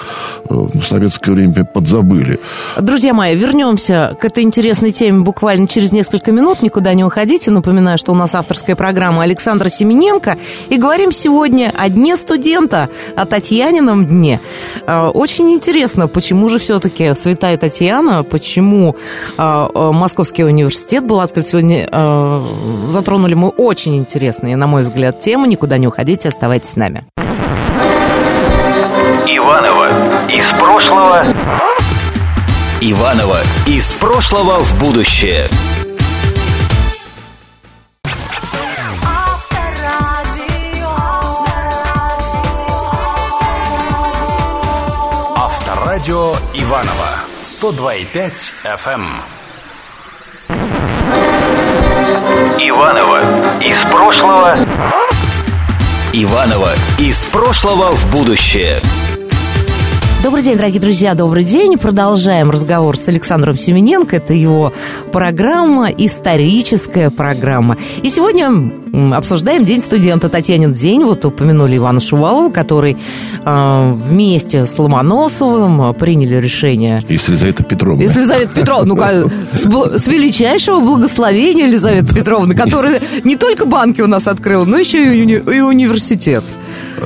э, 0.50 0.54
в 0.54 0.84
советское 0.84 1.32
время 1.32 1.66
подзабыли. 1.66 2.40
Друзья 2.80 3.14
мои, 3.14 3.36
вернемся 3.36 4.18
к 4.20 4.26
этой 4.26 4.44
интересной 4.44 4.92
теме 4.92 5.22
буквально 5.22 5.68
через 5.68 5.92
несколько 5.92 6.32
минут. 6.32 6.62
Никуда 6.62 6.94
не 6.94 7.04
уходите. 7.04 7.52
Напоминаю, 7.52 7.98
что 7.98 8.12
у 8.12 8.16
нас 8.16 8.36
авторская 8.36 8.76
программа 8.76 9.24
Александра 9.24 9.70
Семененко. 9.70 10.38
И 10.70 10.78
говорим 10.78 11.12
сегодня 11.12 11.74
о 11.76 11.90
Дне 11.90 12.18
студента, 12.18 12.90
о 13.16 13.26
Татьянином 13.26 14.06
дне. 14.06 14.42
Э, 14.86 15.08
очень 15.08 15.52
интересно, 15.52 16.08
почему 16.08 16.50
же 16.50 16.60
все-таки 16.60 17.14
Святая 17.16 17.45
Татьяна, 17.58 18.24
почему 18.24 18.96
э, 19.38 19.68
Московский 19.74 20.44
университет 20.44 21.06
был 21.06 21.20
открыт 21.20 21.48
сегодня. 21.48 21.88
Затронули 22.90 23.34
мы 23.34 23.50
очень 23.50 23.96
интересные, 23.96 24.56
на 24.58 24.68
мой 24.68 24.84
взгляд, 24.84 25.20
темы. 25.20 25.48
Никуда 25.48 25.78
не 25.78 25.88
уходите, 25.88 26.30
оставайтесь 26.30 26.72
с 26.72 26.76
нами. 26.76 27.06
Иванова 29.28 30.30
из 30.30 30.52
прошлого. 30.54 31.24
Иванова 32.82 33.40
из 33.66 33.94
прошлого 33.94 34.60
в 34.60 34.80
будущее. 34.80 35.48
Авторадио 45.36 46.36
Иванова 46.54 47.35
102,5 47.62 48.54
FM. 48.66 49.06
Иванова 52.60 53.62
из 53.62 53.82
прошлого. 53.84 54.58
Иванова 56.12 56.74
из 57.00 57.26
прошлого 57.28 57.92
в 57.92 58.12
будущее. 58.12 58.82
Добрый 60.26 60.42
день, 60.42 60.58
дорогие 60.58 60.82
друзья, 60.82 61.14
добрый 61.14 61.44
день. 61.44 61.78
Продолжаем 61.78 62.50
разговор 62.50 62.98
с 62.98 63.08
Александром 63.08 63.60
Семененко. 63.60 64.16
Это 64.16 64.34
его 64.34 64.74
программа, 65.12 65.92
историческая 65.92 67.12
программа. 67.12 67.78
И 68.02 68.10
сегодня 68.10 68.52
обсуждаем 69.16 69.66
День 69.66 69.82
студента. 69.82 70.28
Татьянин 70.28 70.74
день. 70.74 71.04
Вот 71.04 71.24
упомянули 71.26 71.78
Ивана 71.78 72.00
Шувалова, 72.00 72.50
который 72.50 72.98
э, 73.46 73.94
вместе 73.94 74.66
с 74.66 74.80
Ломоносовым 74.80 75.94
приняли 75.94 76.38
решение. 76.38 77.04
И 77.08 77.20
с 77.20 77.28
Елизаветой 77.28 77.64
Петровной. 77.64 78.06
И 78.06 78.08
с 78.08 78.16
Елизаветой 78.16 78.62
Петровной. 78.64 78.98
Ну, 78.98 79.30
с, 79.54 80.04
с 80.04 80.08
величайшего 80.08 80.80
благословения 80.80 81.68
Елизаветы 81.68 82.16
Петровны, 82.16 82.56
которая 82.56 83.00
не 83.24 83.36
только 83.36 83.68
банки 83.68 84.02
у 84.02 84.08
нас 84.08 84.26
открыла, 84.28 84.66
но 84.66 84.78
еще 84.78 85.16
и, 85.16 85.22
уни 85.22 85.36
и 85.36 85.60
университет. 85.60 86.44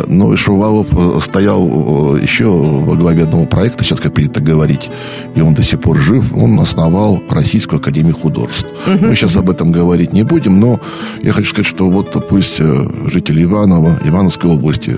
Ну, 0.08 0.34
и 0.34 0.36
Шувалов 0.36 0.88
э, 0.91 1.19
стоял 1.24 2.15
э, 2.15 2.22
еще 2.22 2.46
во 2.46 2.96
главе 2.96 3.24
одного 3.24 3.46
проекта, 3.46 3.84
сейчас 3.84 4.00
как 4.00 4.13
принято 4.13 4.41
говорить, 4.41 4.89
и 5.36 5.41
он 5.41 5.53
до 5.53 5.63
сих 5.63 5.79
пор 5.79 5.98
жив. 5.98 6.34
Он 6.36 6.60
основал 6.60 7.22
Российскую 7.29 7.79
Академию 7.79 8.15
Художеств. 8.15 8.67
Угу. 8.88 9.05
Мы 9.05 9.15
сейчас 9.15 9.36
об 9.36 9.50
этом 9.50 9.72
говорить 9.72 10.13
не 10.13 10.24
будем, 10.24 10.60
но 10.60 10.79
я 11.22 11.34
хочу 11.34 11.50
сказать, 11.50 11.67
что 11.67 11.89
вот 11.89 12.27
пусть 12.27 12.60
э, 12.60 12.88
жители 13.12 13.43
Иванова, 13.43 14.00
Ивановской 14.05 14.50
области, 14.50 14.98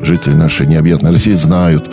жители 0.00 0.34
нашей 0.34 0.66
необъятной 0.66 1.12
России 1.12 1.34
знают, 1.34 1.90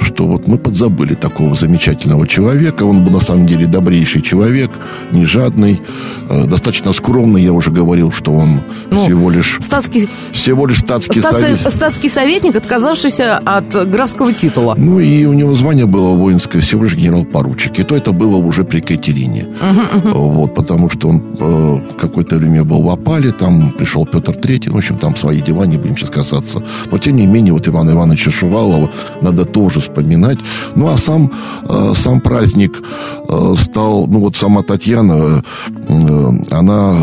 что 0.00 0.26
вот 0.26 0.48
мы 0.48 0.58
подзабыли 0.58 1.14
такого 1.14 1.56
замечательного 1.56 2.26
человека. 2.26 2.84
Он 2.84 3.04
был 3.04 3.12
на 3.12 3.20
самом 3.20 3.46
деле 3.46 3.66
добрейший 3.66 4.22
человек, 4.22 4.70
не 5.12 5.24
жадный, 5.24 5.80
достаточно 6.28 6.92
скромный. 6.92 7.42
Я 7.42 7.52
уже 7.52 7.70
говорил, 7.70 8.10
что 8.10 8.32
он 8.32 8.60
ну, 8.90 9.04
всего 9.04 9.30
лишь... 9.30 9.58
Статский... 9.62 10.08
Всего 10.32 10.66
лишь 10.66 10.80
статский 10.80 11.20
Статс... 11.20 11.40
совет. 11.40 11.60
Статский 11.92 12.08
советник, 12.08 12.56
отказавшийся 12.56 13.36
от 13.36 13.90
графского 13.90 14.32
титула. 14.32 14.74
Ну, 14.78 14.98
и 14.98 15.26
у 15.26 15.34
него 15.34 15.54
звание 15.54 15.84
было 15.84 16.16
воинское, 16.16 16.62
всего 16.62 16.84
лишь 16.84 16.96
генерал-поручик. 16.96 17.78
И 17.78 17.82
то 17.82 17.94
это 17.94 18.12
было 18.12 18.36
уже 18.36 18.64
при 18.64 18.80
Катерине. 18.80 19.46
Uh-huh, 19.60 20.02
uh-huh. 20.02 20.12
Вот, 20.12 20.54
потому 20.54 20.88
что 20.88 21.08
он 21.08 21.22
э, 21.38 21.80
какое-то 22.00 22.38
время 22.38 22.64
был 22.64 22.82
в 22.82 22.88
опале, 22.88 23.30
там 23.30 23.72
пришел 23.72 24.06
Петр 24.06 24.34
Третий, 24.34 24.70
в 24.70 24.76
общем, 24.78 24.96
там 24.96 25.14
свои 25.16 25.42
дела, 25.42 25.66
не 25.66 25.76
будем 25.76 25.98
сейчас 25.98 26.08
касаться. 26.08 26.62
Но, 26.90 26.96
тем 26.96 27.16
не 27.16 27.26
менее, 27.26 27.52
вот 27.52 27.68
Ивана 27.68 27.90
Ивановича 27.90 28.30
Шувалова 28.30 28.88
надо 29.20 29.44
тоже 29.44 29.80
вспоминать. 29.80 30.38
Ну, 30.74 30.88
а 30.88 30.96
сам, 30.96 31.30
э, 31.68 31.92
сам 31.94 32.22
праздник 32.22 32.82
э, 33.28 33.54
стал, 33.58 34.06
ну, 34.06 34.20
вот 34.20 34.34
сама 34.34 34.62
Татьяна, 34.62 35.42
э, 35.88 36.28
она 36.50 36.94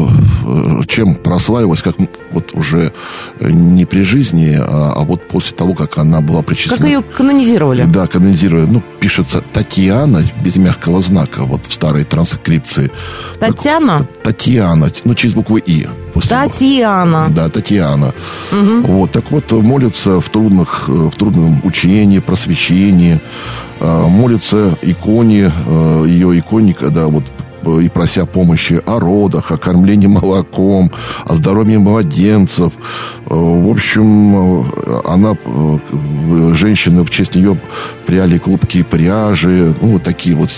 э, 0.47 0.81
чем 0.87 1.13
прославилась, 1.13 1.83
как 1.83 1.99
вот 2.31 2.53
уже 2.53 2.91
не 3.39 3.85
при 3.85 4.01
жизни, 4.01 4.57
а 4.59 4.89
а 4.99 5.03
вот 5.03 5.27
после 5.27 5.55
того, 5.55 5.73
как 5.75 5.97
она 5.97 6.19
была 6.19 6.41
причислена... 6.41 6.77
Как 6.77 6.85
ее 6.85 7.01
канонизировали? 7.01 7.85
Да, 7.85 8.07
канонизировали. 8.07 8.65
Ну, 8.65 8.83
пишется 8.99 9.41
Татьяна 9.41 10.23
без 10.43 10.57
мягкого 10.57 11.01
знака, 11.01 11.43
вот 11.43 11.67
в 11.67 11.73
старой 11.73 12.03
транскрипции. 12.03 12.91
Татьяна? 13.39 13.99
Так, 13.99 14.23
Татьяна, 14.35 14.91
ну, 15.05 15.15
через 15.15 15.35
букву 15.35 15.57
«и». 15.57 15.87
Татьяна. 16.27 17.27
Да, 17.29 17.47
Татьяна. 17.47 18.13
Угу. 18.51 18.91
Вот, 18.91 19.11
так 19.11 19.31
вот, 19.31 19.51
молится 19.51 20.19
в, 20.19 20.27
трудных, 20.29 20.89
в 20.89 21.11
трудном 21.11 21.61
учении, 21.63 22.19
просвещении, 22.19 23.21
а, 23.79 24.07
молится 24.07 24.77
иконе, 24.81 25.51
ее 26.05 26.37
иконе, 26.39 26.73
когда 26.73 27.07
вот 27.07 27.23
и 27.65 27.89
прося 27.89 28.25
помощи 28.25 28.81
о 28.85 28.99
родах, 28.99 29.51
о 29.51 29.57
кормлении 29.57 30.07
молоком, 30.21 30.91
о 31.25 31.35
здоровье 31.35 31.79
младенцев. 31.79 32.73
Э, 33.25 33.33
в 33.33 33.69
общем, 33.69 34.63
э, 34.63 35.01
она, 35.05 35.35
э, 35.45 36.53
женщины 36.53 37.03
в 37.03 37.09
честь 37.09 37.35
нее 37.35 37.59
пряли 38.05 38.37
клубки 38.37 38.83
пряжи, 38.83 39.75
ну, 39.81 39.93
вот 39.93 40.03
такие 40.03 40.35
вот 40.35 40.49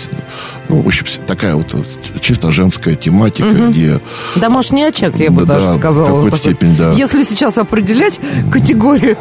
ну, 0.72 0.80
в 0.80 0.86
общем, 0.86 1.04
такая 1.26 1.54
вот 1.54 1.74
чисто 2.22 2.50
женская 2.50 2.94
тематика, 2.94 3.48
угу. 3.48 3.70
где... 3.70 4.00
Домашний 4.36 4.84
очаг, 4.84 5.16
я 5.16 5.30
бы 5.30 5.44
да, 5.44 5.54
даже 5.54 5.78
сказала. 5.78 6.06
В 6.06 6.24
какой-то 6.24 6.36
степени, 6.38 6.74
да. 6.76 6.92
Если 6.92 7.24
сейчас 7.24 7.58
определять 7.58 8.18
категорию 8.50 9.18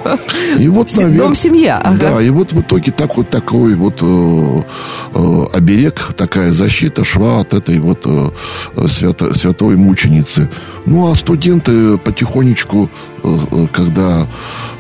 и 0.57 0.67
вот, 0.69 0.93
наверное, 0.95 1.17
дом-семья. 1.17 1.81
Ага. 1.83 1.97
Да, 1.97 2.21
и 2.21 2.29
вот 2.29 2.53
в 2.53 2.61
итоге 2.61 2.93
так 2.93 3.17
вот 3.17 3.29
такой 3.29 3.75
вот 3.75 3.99
э, 4.01 4.61
э, 5.13 5.43
оберег, 5.53 6.13
такая 6.15 6.53
защита 6.53 7.03
шла 7.03 7.41
от 7.41 7.53
этой 7.53 7.79
вот 7.79 8.05
э, 8.05 8.87
свято, 8.87 9.35
святой 9.35 9.75
мученицы. 9.75 10.49
Ну, 10.85 11.11
а 11.11 11.15
студенты 11.15 11.97
потихонечку, 11.97 12.89
когда 13.73 14.27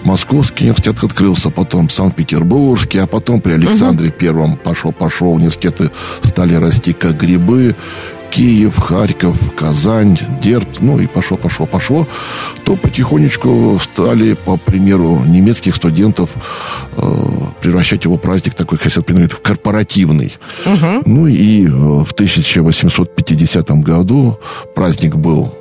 Московский 0.03 0.65
университет 0.65 1.03
открылся, 1.03 1.49
потом 1.49 1.89
Санкт-Петербургский, 1.89 2.99
а 2.99 3.07
потом 3.07 3.41
при 3.41 3.53
Александре 3.53 4.09
угу. 4.09 4.15
Первом 4.17 4.57
пошел-пошел, 4.57 5.33
университеты 5.33 5.91
стали 6.23 6.55
расти 6.55 6.93
как 6.93 7.17
грибы. 7.17 7.75
Киев, 8.31 8.77
Харьков, 8.77 9.37
Казань, 9.55 10.17
Дерб, 10.41 10.79
ну 10.79 10.99
и 10.99 11.05
пошло, 11.05 11.35
пошло, 11.35 11.65
пошло, 11.65 12.07
то 12.63 12.77
потихонечку 12.77 13.77
стали, 13.83 14.33
по 14.33 14.55
примеру 14.55 15.21
немецких 15.25 15.75
студентов, 15.75 16.29
э, 16.95 17.01
превращать 17.59 18.05
его 18.05 18.17
праздник 18.17 18.53
такой, 18.53 18.77
как 18.77 18.87
в 19.33 19.41
корпоративный. 19.41 20.37
Угу. 20.65 21.03
Ну 21.05 21.27
и 21.27 21.65
э, 21.65 21.69
в 21.69 22.11
1850 22.13 23.69
году 23.81 24.39
праздник 24.75 25.15
был 25.15 25.53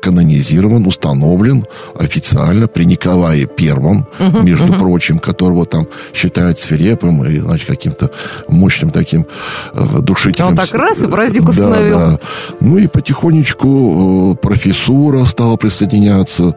канонизирован, 0.00 0.86
установлен 0.86 1.64
официально 1.98 2.68
при 2.68 2.84
Николае 2.84 3.46
Первом, 3.46 4.06
между 4.42 4.72
прочим, 4.74 5.18
которого 5.18 5.66
там 5.66 5.86
считают 6.14 6.58
свирепым 6.58 7.24
и, 7.24 7.38
значит, 7.38 7.66
каким-то 7.68 8.10
мощным 8.48 8.90
таким 8.90 9.26
э, 9.74 10.00
душителем. 10.00 10.48
Он 10.48 10.56
так 10.56 10.72
раз 10.74 11.02
и 11.02 11.06
праздник 11.06 11.48
установил. 11.48 11.98
Да. 11.98 12.20
Ну 12.60 12.78
и 12.78 12.86
потихонечку 12.86 14.32
э, 14.32 14.36
профессура 14.36 15.24
стала 15.26 15.56
присоединяться. 15.56 16.54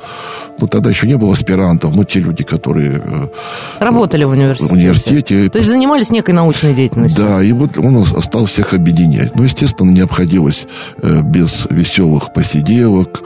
Ну, 0.60 0.67
тогда 0.67 0.89
еще 0.89 1.07
не 1.07 1.17
было 1.17 1.33
аспирантов, 1.33 1.95
но 1.95 2.03
те 2.03 2.19
люди, 2.19 2.43
которые... 2.43 3.01
Э, 3.03 3.27
Работали 3.79 4.24
в 4.24 4.31
университете. 4.31 4.74
В 4.74 4.77
университете. 4.77 5.50
То 5.50 5.57
есть 5.57 5.69
занимались 5.69 6.10
некой 6.10 6.33
научной 6.33 6.74
деятельностью. 6.74 7.25
Да, 7.25 7.43
и 7.43 7.51
вот 7.51 7.77
он 7.77 8.05
стал 8.21 8.45
всех 8.45 8.74
объединять. 8.74 9.36
Ну, 9.36 9.43
естественно, 9.43 9.89
не 9.89 10.01
обходилось 10.01 10.65
без 11.01 11.67
веселых 11.69 12.33
посиделок, 12.33 13.21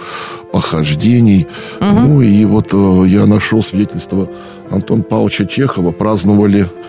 похождений. 0.51 1.47
Угу. 1.79 1.89
Ну 1.89 2.21
и 2.21 2.45
вот 2.45 2.69
э, 2.74 3.03
я 3.07 3.25
нашел 3.25 3.63
свидетельство 3.63 4.29
Антона 4.69 5.03
Павловича 5.03 5.45
Чехова. 5.45 5.91
Праздновали, 5.91 6.63
праздновали 6.63 6.85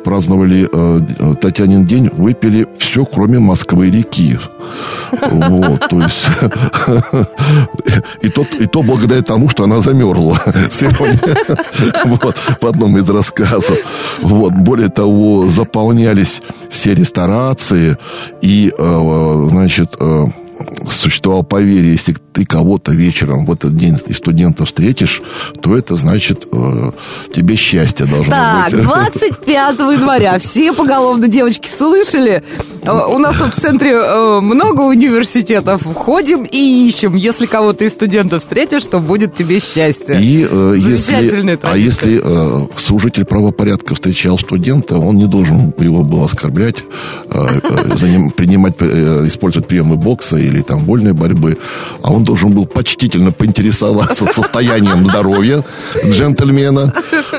праздновали 0.00 0.68
э, 0.72 1.34
Татьянин 1.40 1.84
день, 1.84 2.10
выпили 2.12 2.66
все, 2.78 3.04
кроме 3.04 3.38
Москвы 3.38 3.90
реки. 3.90 4.38
Вот, 5.12 5.88
то 5.88 6.00
есть... 6.00 6.26
И 8.22 8.28
то, 8.28 8.42
и 8.42 8.66
то 8.66 8.82
благодаря 8.82 9.22
тому, 9.22 9.48
что 9.48 9.64
она 9.64 9.80
замерзла 9.80 10.40
сегодня. 10.70 11.18
Вот, 12.04 12.36
в 12.60 12.66
одном 12.66 12.98
из 12.98 13.08
рассказов. 13.08 13.76
Вот, 14.22 14.52
более 14.52 14.88
того, 14.88 15.48
заполнялись 15.48 16.40
все 16.70 16.94
ресторации, 16.94 17.96
и, 18.42 18.72
э, 18.76 19.46
значит, 19.50 19.96
э, 19.98 20.26
существовало 20.90 21.42
поверье, 21.42 21.92
если 21.92 22.14
ты 22.32 22.44
кого-то 22.44 22.92
вечером 22.92 23.46
в 23.46 23.52
этот 23.52 23.76
день 23.76 23.98
из 24.06 24.16
студентов 24.16 24.68
встретишь, 24.68 25.22
то 25.60 25.76
это 25.76 25.96
значит 25.96 26.46
э, 26.50 26.92
тебе 27.34 27.56
счастье 27.56 28.06
должно 28.06 28.32
так, 28.32 28.72
быть. 28.72 28.86
Так, 28.90 29.12
25 29.44 29.78
января. 29.78 30.38
Все 30.38 30.72
поголовно 30.72 31.28
девочки 31.28 31.68
слышали. 31.68 32.42
Э, 32.82 32.90
у 32.90 33.18
нас 33.18 33.36
тут 33.36 33.54
в 33.54 33.60
центре 33.60 33.92
э, 33.92 34.40
много 34.40 34.82
университетов. 34.82 35.82
Ходим 35.94 36.44
и 36.44 36.88
ищем. 36.88 37.14
Если 37.14 37.46
кого-то 37.46 37.84
из 37.84 37.92
студентов 37.92 38.42
встретишь, 38.42 38.86
то 38.86 39.00
будет 39.00 39.34
тебе 39.34 39.60
счастье. 39.60 40.20
И 40.20 40.46
э, 40.48 40.74
если, 40.78 41.58
а 41.62 41.76
если 41.76 42.20
э, 42.22 42.66
служитель 42.76 43.24
правопорядка 43.24 43.94
встречал 43.94 44.38
студента, 44.38 44.98
он 44.98 45.16
не 45.16 45.26
должен 45.26 45.74
его 45.78 46.02
был 46.02 46.24
оскорблять, 46.24 46.82
э, 47.26 47.60
э, 47.62 47.96
заним, 47.96 48.30
принимать, 48.30 48.74
э, 48.80 49.26
использовать 49.26 49.68
приемы 49.68 49.96
бокса 49.96 50.36
или 50.50 50.60
там 50.62 50.84
вольной 50.84 51.12
борьбы, 51.12 51.58
а 52.02 52.12
он 52.12 52.24
должен 52.24 52.52
был 52.52 52.66
почтительно 52.66 53.32
поинтересоваться 53.32 54.26
состоянием 54.26 55.06
здоровья 55.06 55.64
джентльмена. 56.04 56.92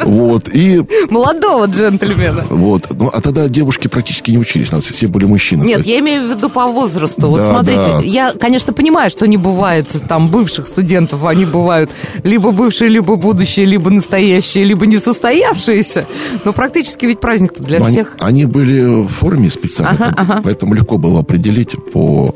Вот, 0.04 0.50
и... 0.50 0.82
Молодого 1.10 1.66
джентльмена. 1.66 2.46
Вот. 2.50 2.88
Ну, 2.92 3.10
а 3.14 3.22
тогда 3.22 3.48
девушки 3.48 3.88
практически 3.88 4.32
не 4.32 4.38
учились, 4.38 4.72
нас 4.72 4.86
все 4.86 5.08
были 5.08 5.26
мужчины. 5.26 5.64
Нет, 5.64 5.86
я 5.86 6.00
имею 6.00 6.28
в 6.28 6.30
виду 6.30 6.50
по 6.50 6.68
возрасту. 6.68 7.28
Вот 7.28 7.40
да, 7.40 7.52
смотрите, 7.52 7.82
да. 7.82 8.00
я, 8.00 8.34
конечно, 8.34 8.74
понимаю, 8.74 9.10
что 9.10 9.28
не 9.28 9.38
бывает 9.38 9.88
там 10.08 10.30
бывших 10.30 10.68
студентов, 10.68 11.24
они 11.26 11.46
бывают 11.46 11.92
либо 12.24 12.52
бывшие, 12.52 12.90
либо 12.90 13.16
будущие, 13.16 13.66
либо 13.66 13.90
настоящие, 13.90 14.64
либо 14.64 14.86
несостоявшиеся. 14.86 16.06
Но 16.44 16.54
практически 16.54 17.06
ведь 17.06 17.20
праздник-то 17.20 17.64
для 17.64 17.78
они, 17.78 17.88
всех. 17.88 18.16
Они 18.20 18.46
были 18.46 19.06
в 19.06 19.10
форме 19.10 19.50
специально, 19.50 20.08
ага, 20.08 20.14
ага. 20.18 20.42
поэтому 20.44 20.74
легко 20.74 20.98
было 20.98 21.20
определить 21.20 21.76
по 21.92 22.36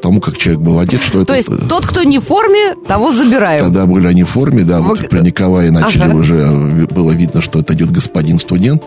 тому, 0.00 0.13
как 0.20 0.36
человек 0.36 0.62
был 0.62 0.78
одет, 0.78 1.02
что 1.02 1.24
То 1.24 1.34
это... 1.34 1.52
есть 1.52 1.68
тот, 1.68 1.86
кто 1.86 2.02
не 2.02 2.18
в 2.18 2.24
форме, 2.24 2.74
того 2.86 3.12
забираем. 3.12 3.64
Тогда 3.64 3.86
были 3.86 4.06
они 4.06 4.24
в 4.24 4.28
форме, 4.28 4.64
да, 4.64 4.80
Вы... 4.80 4.88
вот 4.88 5.12
Николае 5.12 5.70
начали 5.70 6.02
ага. 6.02 6.14
уже, 6.14 6.86
было 6.90 7.12
видно, 7.12 7.40
что 7.40 7.60
это 7.60 7.74
идет 7.74 7.90
господин 7.90 8.38
студент. 8.38 8.84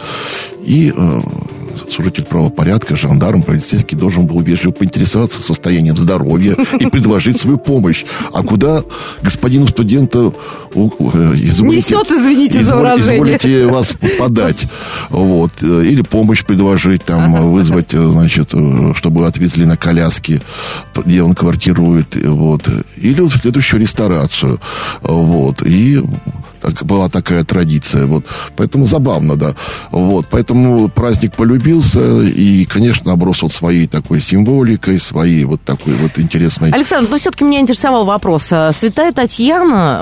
И 0.63 0.93
э, 0.95 1.19
служитель 1.77 2.25
правопорядка, 2.25 2.95
жандарм, 2.95 3.43
полицейский 3.43 3.97
должен 3.97 4.27
был 4.27 4.41
вежливо 4.41 4.71
поинтересоваться 4.71 5.41
состоянием 5.41 5.97
здоровья 5.97 6.55
и 6.79 6.87
предложить 6.87 7.39
свою 7.39 7.57
помощь. 7.57 8.05
А 8.33 8.43
куда 8.43 8.83
господину 9.21 9.67
студенту 9.67 10.35
э, 10.73 10.79
изволите, 10.79 11.77
Несет, 11.77 12.11
извините 12.11 12.63
за 12.63 12.75
выражение. 12.75 13.37
Изволите 13.37 13.65
вас 13.67 13.93
подать. 14.17 14.65
Вот. 15.09 15.63
Или 15.63 16.01
помощь 16.01 16.43
предложить, 16.43 17.03
там, 17.03 17.51
вызвать, 17.51 17.93
э, 17.93 18.11
значит, 18.11 18.49
э, 18.53 18.93
чтобы 18.95 19.25
отвезли 19.25 19.65
на 19.65 19.77
коляске, 19.77 20.41
где 20.95 21.23
он 21.23 21.33
квартирует. 21.33 22.15
Вот. 22.15 22.67
Или 22.97 23.21
в 23.21 23.29
следующую 23.29 23.81
ресторацию. 23.81 24.59
Вот. 25.01 25.61
И 25.63 26.01
так, 26.71 26.85
была 26.85 27.09
такая 27.09 27.43
традиция. 27.43 28.05
Вот. 28.05 28.25
Поэтому 28.55 28.87
забавно, 28.87 29.35
да. 29.35 29.55
Вот. 29.91 30.27
Поэтому 30.29 30.89
праздник 30.89 31.35
полюбился 31.35 32.21
и, 32.21 32.65
конечно, 32.65 33.13
оброс 33.13 33.41
вот 33.41 33.53
своей 33.53 33.87
такой 33.87 34.21
символикой, 34.21 34.99
своей 34.99 35.45
вот 35.45 35.61
такой 35.61 35.93
вот 35.95 36.11
интересной... 36.17 36.71
Александр, 36.71 37.09
но 37.11 37.17
все-таки 37.17 37.43
меня 37.43 37.61
интересовал 37.61 38.05
вопрос. 38.05 38.47
А 38.51 38.71
Святая 38.73 39.11
Татьяна, 39.11 39.99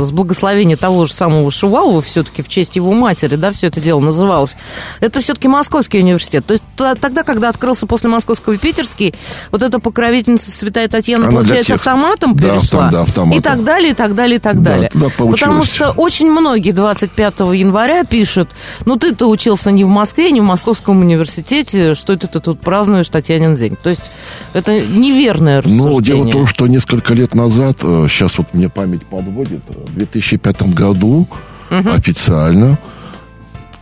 э, 0.00 0.04
с 0.06 0.10
благословения 0.10 0.76
того 0.76 1.06
же 1.06 1.12
самого 1.12 1.50
Шувалова, 1.50 2.00
все-таки 2.02 2.42
в 2.42 2.48
честь 2.48 2.76
его 2.76 2.92
матери, 2.92 3.36
да, 3.36 3.50
все 3.50 3.66
это 3.66 3.80
дело 3.80 4.00
называлось, 4.00 4.56
это 5.00 5.20
все-таки 5.20 5.48
Московский 5.48 5.98
университет. 5.98 6.46
То 6.46 6.54
есть 6.54 6.64
тогда, 6.76 7.22
когда 7.22 7.48
открылся 7.48 7.86
после 7.86 8.08
Московского 8.08 8.56
Питерский, 8.56 9.14
вот 9.50 9.62
эта 9.62 9.78
покровительница 9.78 10.50
Святая 10.50 10.88
Татьяна, 10.88 11.26
Она 11.26 11.36
получается, 11.36 11.74
автоматом 11.74 12.34
да, 12.34 12.50
перешла. 12.50 12.88
Да, 12.90 13.02
автоматом. 13.02 13.38
И 13.38 13.42
так 13.42 13.64
далее, 13.64 13.90
и 13.90 13.94
так 13.94 14.14
далее, 14.14 14.36
и 14.36 14.40
так 14.40 14.62
далее. 14.62 14.90
Да, 14.94 15.08
Потому 15.16 15.64
что 15.64 15.92
очень 15.98 16.30
многие 16.30 16.70
25 16.70 17.40
января 17.54 18.04
пишут, 18.04 18.48
ну 18.86 18.96
ты-то 18.96 19.26
учился 19.26 19.72
не 19.72 19.84
в 19.84 19.88
Москве, 19.88 20.30
не 20.30 20.40
в 20.40 20.44
Московском 20.44 21.00
университете, 21.00 21.94
что 21.94 22.12
это 22.12 22.28
ты 22.28 22.40
тут 22.40 22.60
празднуешь 22.60 23.08
Татьянин 23.08 23.56
день? 23.56 23.76
То 23.82 23.90
есть 23.90 24.10
это 24.52 24.80
неверное 24.80 25.60
рассуждение. 25.60 25.90
Ну, 25.90 26.00
дело 26.00 26.24
в 26.24 26.30
том, 26.30 26.46
что 26.46 26.66
несколько 26.68 27.14
лет 27.14 27.34
назад, 27.34 27.78
сейчас 27.80 28.32
э, 28.32 28.34
вот 28.38 28.54
мне 28.54 28.68
память 28.68 29.04
подводит, 29.06 29.62
в 29.68 29.94
2005 29.94 30.72
году 30.72 31.26
угу. 31.70 31.90
официально 31.90 32.78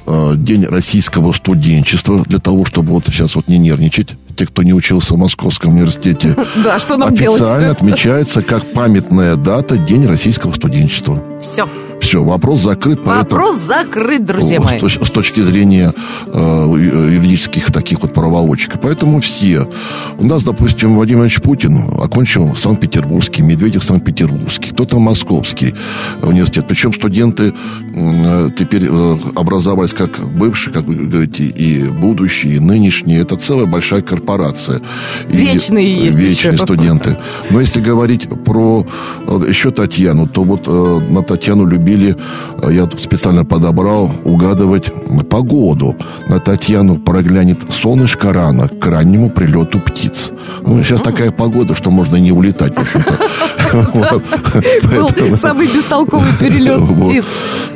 э, 0.07 0.33
День 0.37 0.65
российского 0.65 1.33
студенчества, 1.35 2.25
для 2.27 2.39
того, 2.39 2.65
чтобы 2.65 2.93
вот 2.93 3.05
сейчас 3.07 3.35
вот 3.35 3.47
не 3.49 3.59
нервничать, 3.59 4.15
те, 4.37 4.47
кто 4.47 4.63
не 4.63 4.73
учился 4.73 5.15
в 5.15 5.19
Московском 5.19 5.75
университете, 5.75 6.35
да, 6.65 6.79
что 6.79 6.97
нам 6.97 7.13
официально 7.13 7.61
делать? 7.61 7.77
отмечается 7.77 8.41
как 8.41 8.73
памятная 8.73 9.37
дата 9.37 9.77
День 9.77 10.07
российского 10.07 10.55
студенчества. 10.55 11.23
Все. 11.43 11.69
Все, 12.07 12.23
вопрос 12.23 12.61
закрыт. 12.61 13.01
Вопрос 13.05 13.57
поэтому, 13.67 13.85
закрыт, 13.85 14.25
друзья 14.25 14.61
мои. 14.61 14.79
С, 14.79 14.93
с 14.93 15.11
точки 15.11 15.41
зрения 15.41 15.93
э, 16.29 17.11
юридических 17.15 17.73
таких 17.73 18.01
вот 18.01 18.15
проволочек. 18.15 18.75
Поэтому 18.81 19.21
все. 19.21 19.69
У 20.17 20.25
нас, 20.25 20.45
допустим, 20.45 20.95
Владимир 20.95 21.23
Ильич 21.23 21.43
Путин 21.43 21.91
окончил 22.01 22.55
Санкт-Петербургский, 22.55 23.43
Медведев 23.43 23.83
Санкт-Петербургский, 23.83 24.71
кто-то 24.71 25.01
Московский 25.01 25.75
университет. 26.23 26.67
Причем 26.69 26.95
студенты 26.95 27.53
э, 27.93 28.51
теперь 28.57 28.85
э, 28.89 29.19
образовались 29.35 29.93
как 29.93 30.21
бывшие, 30.21 30.73
как 30.73 30.85
вы 30.85 30.95
говорите, 30.95 31.43
и 31.43 31.89
будущие, 31.89 32.57
и 32.57 32.61
нынешние. 32.61 33.21
Это 33.21 33.35
целая 33.35 33.67
большая 33.67 34.03
корпорация. 34.03 34.81
Вечные 35.29 35.89
и, 35.89 36.05
есть 36.05 36.19
Вечные 36.19 36.55
еще. 36.55 36.63
студенты. 36.63 37.19
Но 37.51 37.61
если 37.61 37.81
говорить 37.81 38.29
про 38.45 38.87
э, 39.27 39.41
еще 39.49 39.73
Татьяну, 39.73 40.29
то 40.29 40.45
вот 40.45 40.69
э, 40.69 41.01
на 41.11 41.25
Татьяну 41.25 41.67
любили 41.67 41.96
любили, 41.97 42.17
э, 42.63 42.73
я 42.73 42.87
тут 42.87 43.03
специально 43.03 43.45
подобрал, 43.45 44.11
угадывать 44.25 44.91
погоду. 45.31 45.97
На 46.29 46.39
Татьяну 46.39 46.97
проглянет 46.97 47.59
солнышко 47.71 48.33
рано 48.33 48.69
к 48.69 48.87
раннему 48.87 49.31
прилету 49.31 49.81
птиц. 49.81 50.31
Ну, 50.63 50.83
сейчас 50.83 51.01
такая 51.01 51.31
погода, 51.31 51.75
что 51.75 51.91
можно 51.91 52.17
не 52.17 52.33
улетать, 52.33 52.75
в 52.75 52.81
общем-то. 52.81 53.19
Был 53.73 55.37
самый 55.37 55.67
бестолковый 55.67 56.33
перелет 56.39 56.81
птиц. 56.83 57.25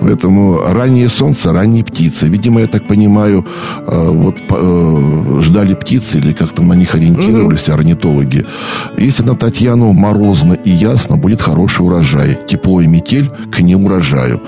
Поэтому 0.00 0.60
раннее 0.66 1.08
солнце, 1.08 1.52
ранние 1.52 1.84
птицы. 1.84 2.26
Видимо, 2.26 2.60
я 2.60 2.66
так 2.66 2.84
понимаю, 2.84 3.46
э, 3.86 4.10
вот 4.10 4.36
э, 4.48 5.40
ждали 5.42 5.74
птицы 5.74 6.18
или 6.18 6.32
как-то 6.32 6.62
на 6.62 6.74
них 6.74 6.94
ориентировались 6.94 7.68
орнитологи. 7.68 8.46
Если 8.96 9.22
на 9.22 9.36
Татьяну 9.36 9.92
морозно 9.92 10.54
и 10.54 10.70
ясно, 10.70 11.16
будет 11.16 11.42
хороший 11.42 11.84
урожай. 11.84 12.38
Тепло 12.48 12.80
и 12.80 12.86
метель 12.86 13.30
к 13.52 13.60
не 13.60 13.76
урожаю 13.76 14.40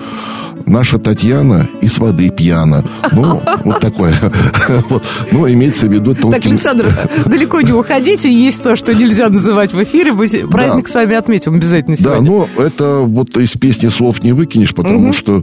наша 0.66 0.98
Татьяна 0.98 1.68
из 1.81 1.98
воды 1.98 2.31
пьяна. 2.31 2.85
Ну, 3.12 3.42
вот 3.64 3.81
такое. 3.81 4.14
Вот. 4.88 5.05
Ну, 5.31 5.51
имеется 5.51 5.87
в 5.87 5.92
виду... 5.92 6.14
Так, 6.14 6.46
Александр, 6.46 6.88
далеко 7.27 7.61
не 7.61 7.72
уходите. 7.72 8.33
Есть 8.33 8.62
то, 8.62 8.77
что 8.77 8.94
нельзя 8.94 9.29
называть 9.29 9.72
в 9.72 9.83
эфире. 9.83 10.12
Мы 10.12 10.27
праздник 10.51 10.88
с 10.88 10.94
вами 10.94 11.14
отметим 11.14 11.55
обязательно 11.55 11.96
сегодня. 11.96 12.20
Да, 12.20 12.25
но 12.25 12.62
это 12.62 13.01
вот 13.01 13.37
из 13.37 13.51
песни 13.53 13.88
слов 13.88 14.22
не 14.22 14.33
выкинешь, 14.33 14.75
потому 14.75 15.12
что 15.12 15.38
э, 15.38 15.42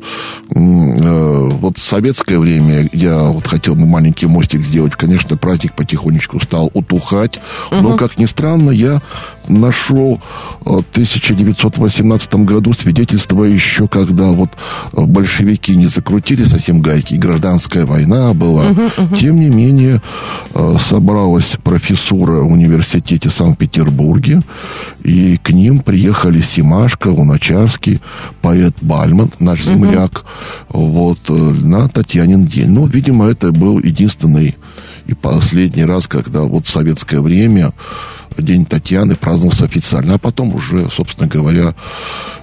вот 0.56 1.78
в 1.78 1.82
советское 1.82 2.40
время 2.40 2.90
я 2.94 3.18
вот 3.26 3.48
хотел 3.48 3.76
бы 3.76 3.86
маленький 3.86 4.28
мостик 4.28 4.62
сделать. 4.62 4.94
Конечно, 4.96 5.38
праздник 5.38 5.74
потихонечку 5.74 6.40
стал 6.40 6.72
утухать. 6.74 7.40
Но, 7.72 7.98
как 7.98 8.18
ни 8.18 8.26
странно, 8.26 8.72
я 8.72 9.02
нашел 9.50 10.22
в 10.62 10.84
1918 10.92 12.36
году 12.36 12.74
свидетельство 12.74 13.44
еще, 13.44 13.88
когда 13.88 14.28
вот 14.28 14.50
большевики 14.94 15.76
не 15.76 15.88
закрутили 15.88 16.44
совсем 16.44 16.82
гайки, 16.82 17.16
и 17.16 17.18
гражданская 17.18 17.86
война 17.86 18.34
была. 18.34 18.68
Uh-huh, 18.68 18.92
uh-huh. 18.96 19.18
Тем 19.18 19.40
не 19.40 19.50
менее, 19.50 20.02
э, 20.54 20.76
собралась 20.88 21.58
профессура 21.64 22.42
в 22.42 22.52
университете 22.52 23.30
Санкт-Петербурге, 23.30 24.42
и 25.04 25.38
к 25.42 25.52
ним 25.52 25.80
приехали 25.80 26.42
Симашко, 26.42 27.08
Луначарский, 27.08 28.02
поэт 28.42 28.76
Бальман, 28.82 29.32
наш 29.40 29.64
земляк, 29.64 30.24
uh-huh. 30.70 30.88
вот, 30.88 31.20
э, 31.30 31.34
на 31.34 31.90
Татьянин 31.90 32.46
день. 32.46 32.70
Ну, 32.70 32.86
видимо, 32.86 33.28
это 33.28 33.52
был 33.52 33.80
единственный 33.80 34.56
и 35.10 35.16
последний 35.16 35.86
раз, 35.86 36.08
когда 36.08 36.42
вот 36.42 36.68
в 36.68 36.72
советское 36.72 37.20
время 37.20 37.74
День 38.42 38.66
Татьяны 38.66 39.16
праздновался 39.16 39.66
официально, 39.66 40.16
а 40.16 40.18
потом 40.18 40.54
уже, 40.56 40.90
собственно 40.90 41.28
говоря, 41.28 41.74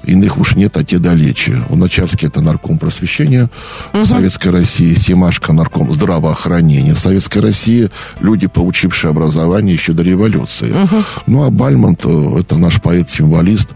иных 0.04 0.38
уж 0.38 0.56
нет, 0.56 0.76
а 0.76 0.84
те 0.84 0.98
далече. 0.98 1.62
У 1.68 1.76
Начарский 1.76 2.28
это 2.28 2.40
нарком 2.40 2.78
просвещения 2.78 3.50
угу. 3.92 4.04
Советской 4.04 4.48
России, 4.48 4.94
Семашко 4.94 5.52
нарком 5.52 5.92
здравоохранения 5.92 6.94
Советской 6.94 7.38
России, 7.38 7.90
люди, 8.20 8.46
получившие 8.46 9.10
образование 9.10 9.74
еще 9.74 9.92
до 9.92 10.02
революции. 10.02 10.70
Угу. 10.70 11.04
Ну, 11.26 11.44
а 11.44 11.50
Бальмонт, 11.50 12.04
э, 12.04 12.38
это 12.40 12.56
наш 12.56 12.80
поэт-символист, 12.80 13.70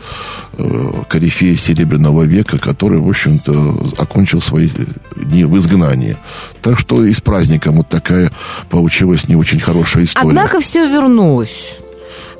э, 0.59 0.93
корифея 1.09 1.57
Серебряного 1.57 2.23
века, 2.23 2.59
который, 2.59 3.01
в 3.01 3.09
общем-то, 3.09 3.93
окончил 3.99 4.41
свои 4.41 4.69
дни 5.17 5.45
в 5.45 5.57
изгнании. 5.59 6.17
Так 6.63 6.79
что 6.79 7.05
и 7.05 7.13
с 7.13 7.21
праздником 7.21 7.77
вот 7.77 7.89
такая 7.89 8.31
получилась 8.69 9.29
не 9.29 9.37
очень 9.37 9.61
хорошая 9.61 10.05
история. 10.05 10.29
Однако 10.29 10.61
все 10.61 10.87
вернулось. 10.87 11.80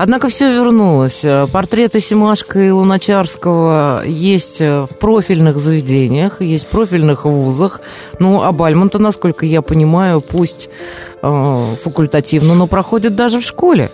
Однако 0.03 0.31
все 0.31 0.51
вернулось. 0.51 1.23
Портреты 1.53 2.01
Симашка 2.01 2.59
и 2.59 2.71
Луначарского 2.71 4.03
есть 4.07 4.59
в 4.59 4.89
профильных 4.99 5.59
заведениях, 5.59 6.41
есть 6.41 6.65
в 6.65 6.69
профильных 6.69 7.27
вузах. 7.27 7.83
Ну, 8.19 8.43
а 8.43 8.51
Бальмонта, 8.51 8.99
насколько 8.99 9.45
я 9.45 9.61
понимаю, 9.61 10.23
пусть 10.23 10.71
э, 11.21 11.75
факультативно, 11.85 12.55
но 12.55 12.67
проходит 12.67 13.15
даже 13.15 13.41
в 13.41 13.45
школе. 13.45 13.91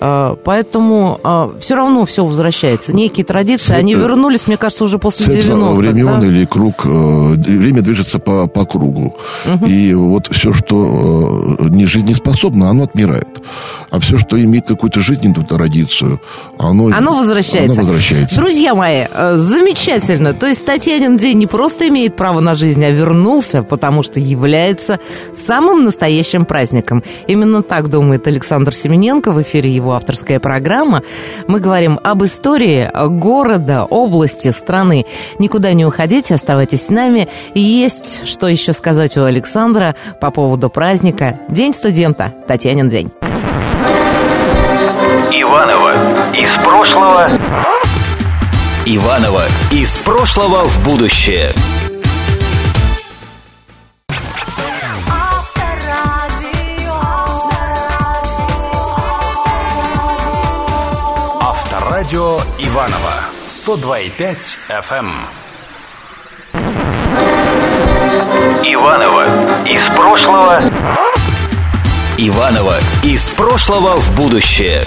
Э, 0.00 0.36
поэтому 0.44 1.20
э, 1.22 1.60
все 1.60 1.74
равно 1.74 2.04
все 2.04 2.24
возвращается. 2.24 2.92
Некие 2.92 3.24
традиции, 3.24 3.74
они 3.74 3.94
вернулись, 3.94 4.46
мне 4.46 4.56
кажется, 4.56 4.84
уже 4.84 4.98
после 4.98 5.26
цепь 5.26 5.44
90-х. 5.44 5.74
времен 5.74 6.20
да? 6.20 6.26
или 6.26 6.44
круг, 6.44 6.84
э, 6.84 6.88
время 6.88 7.82
движется 7.82 8.18
по, 8.18 8.46
по 8.46 8.64
кругу. 8.64 9.16
Угу. 9.46 9.66
И 9.66 9.94
вот 9.94 10.28
все, 10.28 10.52
что 10.52 11.56
не 11.60 11.86
жизнеспособно, 11.86 12.70
оно 12.70 12.84
отмирает. 12.84 13.42
А 13.90 14.00
все, 14.00 14.18
что 14.18 14.42
имеет 14.42 14.66
какую-то 14.66 15.00
жизненную 15.00 15.46
традицию, 15.46 16.20
оно, 16.58 16.90
оно, 16.94 17.14
возвращается. 17.14 17.72
оно 17.72 17.82
возвращается. 17.82 18.36
Друзья 18.36 18.74
мои, 18.74 19.06
замечательно. 19.36 20.34
То 20.34 20.46
есть 20.46 20.64
Татьянин 20.64 21.16
день 21.16 21.38
не 21.38 21.46
просто 21.46 21.88
имеет 21.88 22.14
право 22.14 22.40
на 22.40 22.54
жизнь, 22.54 22.84
а 22.84 22.90
вернулся, 22.90 23.62
потому 23.62 24.02
что 24.02 24.20
является 24.20 25.00
самым 25.34 25.84
настоящим 25.84 26.44
праздником. 26.44 27.02
Именно 27.26 27.62
так 27.62 27.88
думает 27.88 28.26
Александр 28.26 28.74
Семененко 28.74 29.32
в 29.32 29.40
эфире 29.42 29.74
его 29.74 29.87
его 29.88 29.94
авторская 29.94 30.38
программа. 30.38 31.02
Мы 31.46 31.60
говорим 31.60 31.98
об 32.02 32.22
истории 32.24 32.90
города, 32.94 33.84
области, 33.84 34.52
страны. 34.52 35.06
Никуда 35.38 35.72
не 35.72 35.84
уходите, 35.86 36.34
оставайтесь 36.34 36.86
с 36.86 36.88
нами. 36.90 37.28
есть 37.54 38.28
что 38.28 38.48
еще 38.48 38.72
сказать 38.72 39.16
у 39.16 39.24
Александра 39.24 39.94
по 40.20 40.30
поводу 40.30 40.68
праздника 40.68 41.38
День 41.48 41.72
студента, 41.72 42.32
Татьянин 42.46 42.88
день. 42.88 43.10
Иванова 45.32 45.94
из 46.34 46.54
прошлого. 46.56 47.28
Иванова 48.84 49.44
из 49.70 49.98
прошлого 49.98 50.64
в 50.64 50.84
будущее. 50.84 51.52
Радио 62.08 62.38
Иванова 62.58 63.12
102,5 63.48 64.38
FM. 64.70 65.08
Иванова 68.64 69.66
из 69.66 69.86
прошлого. 69.90 70.62
Иванова 72.16 72.76
из 73.04 73.30
прошлого 73.32 73.96
в 73.96 74.16
будущее. 74.16 74.84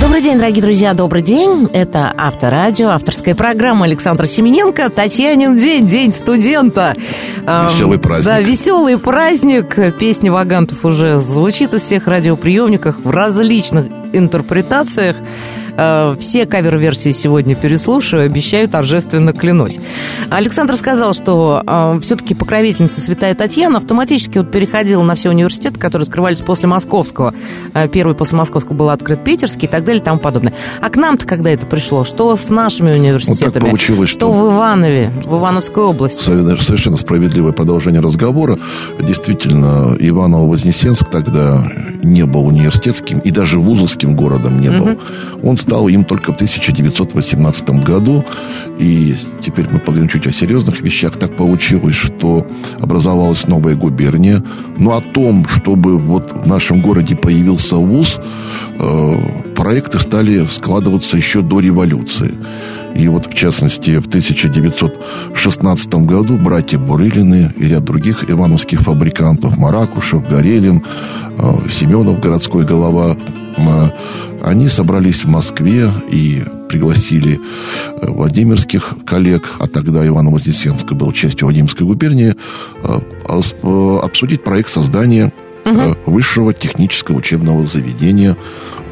Добрый 0.00 0.20
день, 0.20 0.38
дорогие 0.38 0.62
друзья, 0.62 0.94
добрый 0.94 1.22
день. 1.22 1.70
Это 1.72 2.12
Авторадио, 2.16 2.88
авторская 2.88 3.36
программа 3.36 3.84
Александра 3.84 4.26
Семененко. 4.26 4.90
Татьянин 4.90 5.56
день, 5.56 5.86
день 5.86 6.12
студента. 6.12 6.96
Веселый 7.46 8.00
праздник. 8.00 8.24
Да, 8.26 8.40
веселый 8.40 8.98
праздник. 8.98 9.96
Песня 10.00 10.32
Вагантов 10.32 10.84
уже 10.84 11.20
звучит 11.20 11.72
из 11.72 11.82
всех 11.82 12.08
радиоприемниках 12.08 12.98
в 12.98 13.10
различных 13.10 13.86
интерпретациях. 14.12 15.16
Э, 15.76 16.14
все 16.18 16.46
кавер-версии 16.46 17.12
сегодня 17.12 17.54
переслушаю, 17.54 18.24
обещаю, 18.24 18.68
торжественно 18.68 19.32
клянусь. 19.32 19.78
Александр 20.30 20.76
сказал, 20.76 21.14
что 21.14 21.62
э, 21.66 22.00
все-таки 22.00 22.34
покровительница 22.34 23.00
Святая 23.00 23.34
Татьяна 23.34 23.78
автоматически 23.78 24.38
вот 24.38 24.50
переходила 24.50 25.02
на 25.02 25.14
все 25.14 25.30
университеты, 25.30 25.78
которые 25.78 26.04
открывались 26.04 26.40
после 26.40 26.68
Московского. 26.68 27.34
Э, 27.74 27.88
первый 27.88 28.14
после 28.14 28.36
Московского 28.38 28.76
был 28.76 28.90
открыт 28.90 29.24
Питерский 29.24 29.66
и 29.66 29.70
так 29.70 29.84
далее 29.84 30.00
и 30.00 30.04
тому 30.04 30.18
подобное. 30.18 30.54
А 30.80 30.90
к 30.90 30.96
нам-то 30.96 31.26
когда 31.26 31.50
это 31.50 31.66
пришло? 31.66 32.04
Что 32.04 32.36
с 32.36 32.48
нашими 32.48 32.92
университетами? 32.92 33.44
Вот 33.44 33.54
так 33.54 33.64
получилось, 33.64 34.10
что... 34.10 34.30
что 34.30 34.32
в 34.32 34.54
Иванове, 34.54 35.12
в 35.24 35.36
Ивановской 35.36 35.82
области? 35.82 36.22
Совершенно 36.22 36.96
справедливое 36.96 37.52
продолжение 37.52 38.00
разговора. 38.00 38.58
Действительно, 39.00 39.96
Иваново-Вознесенск 39.98 41.10
тогда 41.10 41.66
не 42.04 42.24
был 42.26 42.46
университетским 42.46 43.18
и 43.18 43.30
даже 43.30 43.58
вузовским 43.58 44.14
городом 44.14 44.60
не 44.60 44.70
был. 44.70 44.92
Угу. 44.92 44.98
Он 45.42 45.56
стал 45.56 45.88
им 45.88 46.04
только 46.04 46.32
в 46.32 46.36
1918 46.36 47.70
году. 47.84 48.24
И 48.78 49.14
теперь 49.40 49.66
мы 49.70 49.78
поговорим 49.78 50.08
чуть 50.08 50.26
о 50.26 50.32
серьезных 50.32 50.80
вещах. 50.80 51.16
Так 51.16 51.36
получилось, 51.36 51.96
что 51.96 52.46
образовалась 52.80 53.46
новая 53.46 53.74
губерния. 53.74 54.42
Но 54.78 54.96
о 54.96 55.00
том, 55.00 55.46
чтобы 55.48 55.98
вот 55.98 56.32
в 56.32 56.46
нашем 56.46 56.80
городе 56.80 57.16
появился 57.16 57.76
вуз, 57.76 58.18
э, 58.78 59.14
проекты 59.54 59.98
стали 59.98 60.46
складываться 60.46 61.16
еще 61.16 61.40
до 61.40 61.60
революции. 61.60 62.34
И 62.94 63.08
вот, 63.08 63.26
в 63.26 63.34
частности, 63.34 63.98
в 63.98 64.06
1916 64.06 65.94
году 65.94 66.36
братья 66.36 66.78
Бурылины 66.78 67.52
и 67.56 67.64
ряд 67.64 67.84
других 67.84 68.30
ивановских 68.30 68.80
фабрикантов, 68.82 69.56
Маракушев, 69.56 70.26
Горелин, 70.28 70.82
э, 71.38 71.52
Семенов, 71.70 72.20
городской 72.20 72.64
голова, 72.64 73.16
э, 73.56 73.90
они 74.44 74.68
собрались 74.68 75.24
в 75.24 75.28
Москве 75.28 75.90
и 76.10 76.44
пригласили 76.68 77.40
э, 78.00 78.06
владимирских 78.06 78.94
коллег, 79.04 79.50
а 79.58 79.66
тогда 79.66 80.06
Иваново-Вознесенска 80.06 80.94
был 80.94 81.10
частью 81.12 81.46
Владимирской 81.46 81.86
губернии, 81.86 82.34
обсудить 83.26 84.44
проект 84.44 84.68
создания 84.68 85.32
угу. 85.64 85.96
высшего 86.06 86.52
технического 86.52 87.16
учебного 87.16 87.66
заведения 87.66 88.36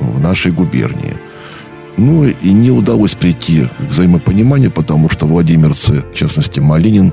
в 0.01 0.21
нашей 0.21 0.51
губернии– 0.51 1.15
ну 1.97 2.25
и 2.25 2.53
не 2.53 2.71
удалось 2.71 3.15
прийти 3.15 3.65
к 3.65 3.91
взаимопониманию, 3.91 4.71
потому 4.71 5.09
что 5.09 5.27
владимирцы, 5.27 6.05
в 6.13 6.15
частности 6.15 6.61
Малинин, 6.61 7.13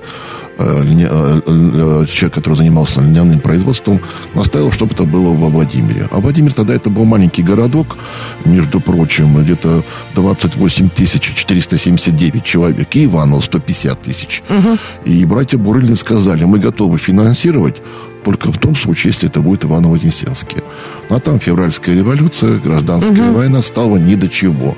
э, 0.58 0.84
э, 0.84 1.42
э, 1.46 2.06
человек, 2.12 2.34
который 2.34 2.56
занимался 2.56 3.02
льняным 3.02 3.39
производством, 3.39 4.02
настаивал, 4.34 4.72
чтобы 4.72 4.94
это 4.94 5.04
было 5.04 5.34
во 5.34 5.50
Владимире. 5.50 6.08
А 6.12 6.20
Владимир 6.20 6.54
тогда 6.54 6.74
это 6.74 6.89
был 6.89 7.06
маленький 7.06 7.44
городок, 7.44 7.98
между 8.46 8.80
прочим, 8.80 9.44
где-то 9.44 9.84
28 10.15 10.89
тысяч 10.89 11.34
479 11.34 12.44
человек, 12.44 12.96
и 12.96 13.06
Иванов 13.06 13.46
150 13.46 14.02
тысяч. 14.02 14.44
Угу. 14.50 14.78
И 15.06 15.26
братья 15.26 15.58
Бурыльны 15.58 15.96
сказали, 15.96 16.46
мы 16.46 16.60
готовы 16.60 16.98
финансировать, 16.98 17.82
только 18.23 18.51
в 18.51 18.58
том 18.58 18.75
случае, 18.75 19.12
если 19.12 19.29
это 19.29 19.41
будет 19.41 19.65
Иваново-Вознесенске. 19.65 20.63
А 21.10 21.19
там 21.19 21.39
февральская 21.39 21.95
революция, 21.95 22.60
гражданская 22.60 23.29
угу. 23.29 23.39
война 23.39 23.62
стала 23.62 23.97
ни 23.97 24.15
до 24.15 24.27
чего. 24.29 24.75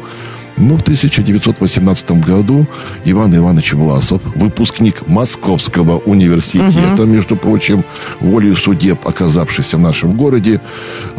Но 0.57 0.77
в 0.77 0.81
1918 0.81 2.11
году 2.23 2.67
Иван 3.05 3.35
Иванович 3.35 3.73
Власов, 3.73 4.21
выпускник 4.35 5.07
Московского 5.07 5.97
университета, 5.97 7.03
угу. 7.03 7.11
между 7.11 7.35
прочим, 7.35 7.83
волею 8.19 8.55
судеб, 8.55 9.07
оказавшийся 9.07 9.77
в 9.77 9.81
нашем 9.81 10.15
городе, 10.15 10.61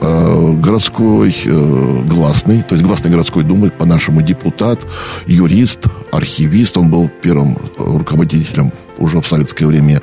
э, 0.01 0.53
городской 0.53 1.35
э, 1.45 2.03
гласный, 2.07 2.63
то 2.63 2.75
есть 2.75 2.87
гласный 2.87 3.11
городской 3.11 3.43
думы, 3.43 3.71
по-нашему 3.71 4.23
депутат, 4.23 4.87
юрист, 5.27 5.87
архивист, 6.13 6.77
он 6.77 6.91
был 6.91 7.11
первым 7.23 7.59
руководителем 7.79 8.71
уже 9.03 9.21
в 9.21 9.27
советское 9.27 9.67
время 9.67 10.01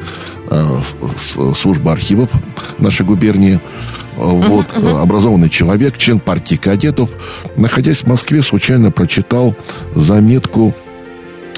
э, 0.49 0.81
службы 1.55 1.91
архивов 1.91 2.29
нашей 2.77 3.05
губернии. 3.05 3.59
Вот, 4.15 4.67
uh-huh, 4.73 4.99
образованный 5.01 5.49
человек, 5.49 5.97
член 5.97 6.19
партии 6.19 6.55
кадетов, 6.55 7.09
находясь 7.55 7.99
в 7.99 8.07
Москве, 8.07 8.41
случайно 8.41 8.91
прочитал 8.91 9.55
заметку 9.95 10.75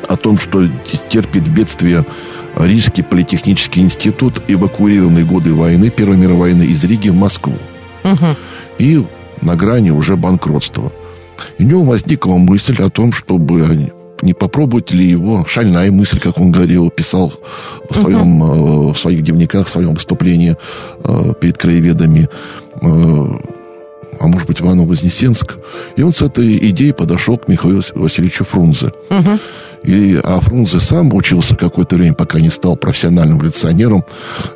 о 0.08 0.16
том, 0.16 0.38
что 0.38 0.68
терпит 1.10 1.48
бедствие 1.48 2.06
Рижский 2.56 3.04
политехнический 3.04 3.82
институт, 3.82 4.44
эвакуированный 4.48 5.24
годы 5.24 5.54
войны, 5.54 5.90
Первой 5.90 6.18
мировой 6.18 6.52
войны 6.52 6.64
из 6.64 6.84
Риги 6.84 7.10
в 7.10 7.16
Москву. 7.16 7.56
И 8.78 9.04
на 9.42 9.56
грани 9.56 9.90
уже 9.90 10.16
банкротства. 10.16 10.92
И 11.58 11.64
у 11.64 11.68
него 11.68 11.84
возникла 11.84 12.36
мысль 12.36 12.76
о 12.82 12.90
том, 12.90 13.14
чтобы 13.14 13.92
не 14.22 14.34
попробовать 14.34 14.92
ли 14.92 15.06
его, 15.06 15.46
шальная 15.46 15.92
мысль, 15.92 16.20
как 16.20 16.40
он 16.40 16.52
говорил, 16.52 16.90
писал 16.90 17.34
в, 17.90 17.96
своем, 17.96 18.44
uh-huh. 18.44 18.94
в 18.94 18.98
своих 18.98 19.24
дневниках, 19.24 19.68
в 19.68 19.70
своем 19.70 19.94
выступлении 19.94 20.56
э, 21.04 21.34
перед 21.40 21.58
краеведами, 21.58 22.30
э, 22.82 22.88
а 24.20 24.28
может 24.28 24.48
быть 24.48 24.62
Иваново-Вознесенск. 24.62 25.58
И 25.96 26.04
он 26.04 26.14
с 26.14 26.22
этой 26.22 26.58
идеей 26.70 26.94
подошел 26.94 27.38
к 27.38 27.48
Михаилу 27.48 27.82
Васильевичу 27.96 28.46
Фрунзе. 28.46 28.92
Угу. 29.10 29.40
И, 29.84 30.20
а 30.24 30.40
Фрунзе 30.42 30.80
сам 30.80 31.12
учился 31.14 31.56
какое-то 31.56 31.96
время, 31.96 32.14
пока 32.14 32.40
не 32.40 32.50
стал 32.50 32.76
профессиональным 32.76 33.38
революционером 33.38 34.06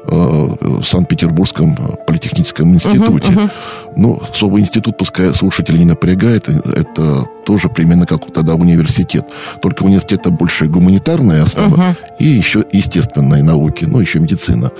э, 0.03 0.11
в 0.11 0.83
Санкт-Петербургском 0.83 1.75
политехническом 2.05 2.71
институте. 2.75 3.29
Uh-huh, 3.29 3.45
uh-huh. 3.45 3.51
Ну, 3.97 4.21
особый 4.29 4.61
институт, 4.61 4.97
пускай 4.97 5.33
слушатели 5.33 5.79
не 5.79 5.85
напрягает, 5.85 6.47
это 6.47 7.25
тоже 7.45 7.69
примерно 7.69 8.05
как 8.05 8.31
тогда 8.33 8.55
университет. 8.55 9.25
Только 9.61 9.83
университет 9.83 10.21
больше 10.31 10.65
гуманитарная 10.65 11.43
основа 11.43 11.75
uh-huh. 11.75 11.95
и 12.19 12.25
еще 12.25 12.65
естественные 12.71 13.43
науки, 13.43 13.85
ну, 13.85 13.99
еще 13.99 14.19
медицина. 14.19 14.71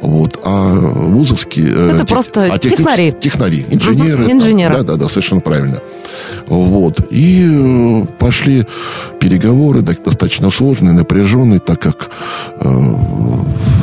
Вот. 0.00 0.38
А 0.44 0.74
вузовские... 0.74 1.66
Э, 1.74 1.88
это 1.88 1.98
тех, 1.98 2.06
просто 2.06 2.44
а 2.44 2.58
техни... 2.58 2.76
технари. 2.76 3.12
Технари, 3.12 3.66
инженеры. 3.70 4.24
Uh-huh. 4.24 4.32
Инженеры. 4.32 4.74
Да, 4.74 4.82
да, 4.82 4.96
да, 4.96 5.08
совершенно 5.08 5.40
правильно. 5.40 5.80
Вот. 6.46 7.00
И 7.10 7.46
э, 7.46 8.06
пошли 8.18 8.66
переговоры 9.20 9.82
достаточно 9.82 10.50
сложные, 10.50 10.92
напряженные, 10.92 11.58
так 11.58 11.80
как 11.80 12.10
э, 12.60 12.94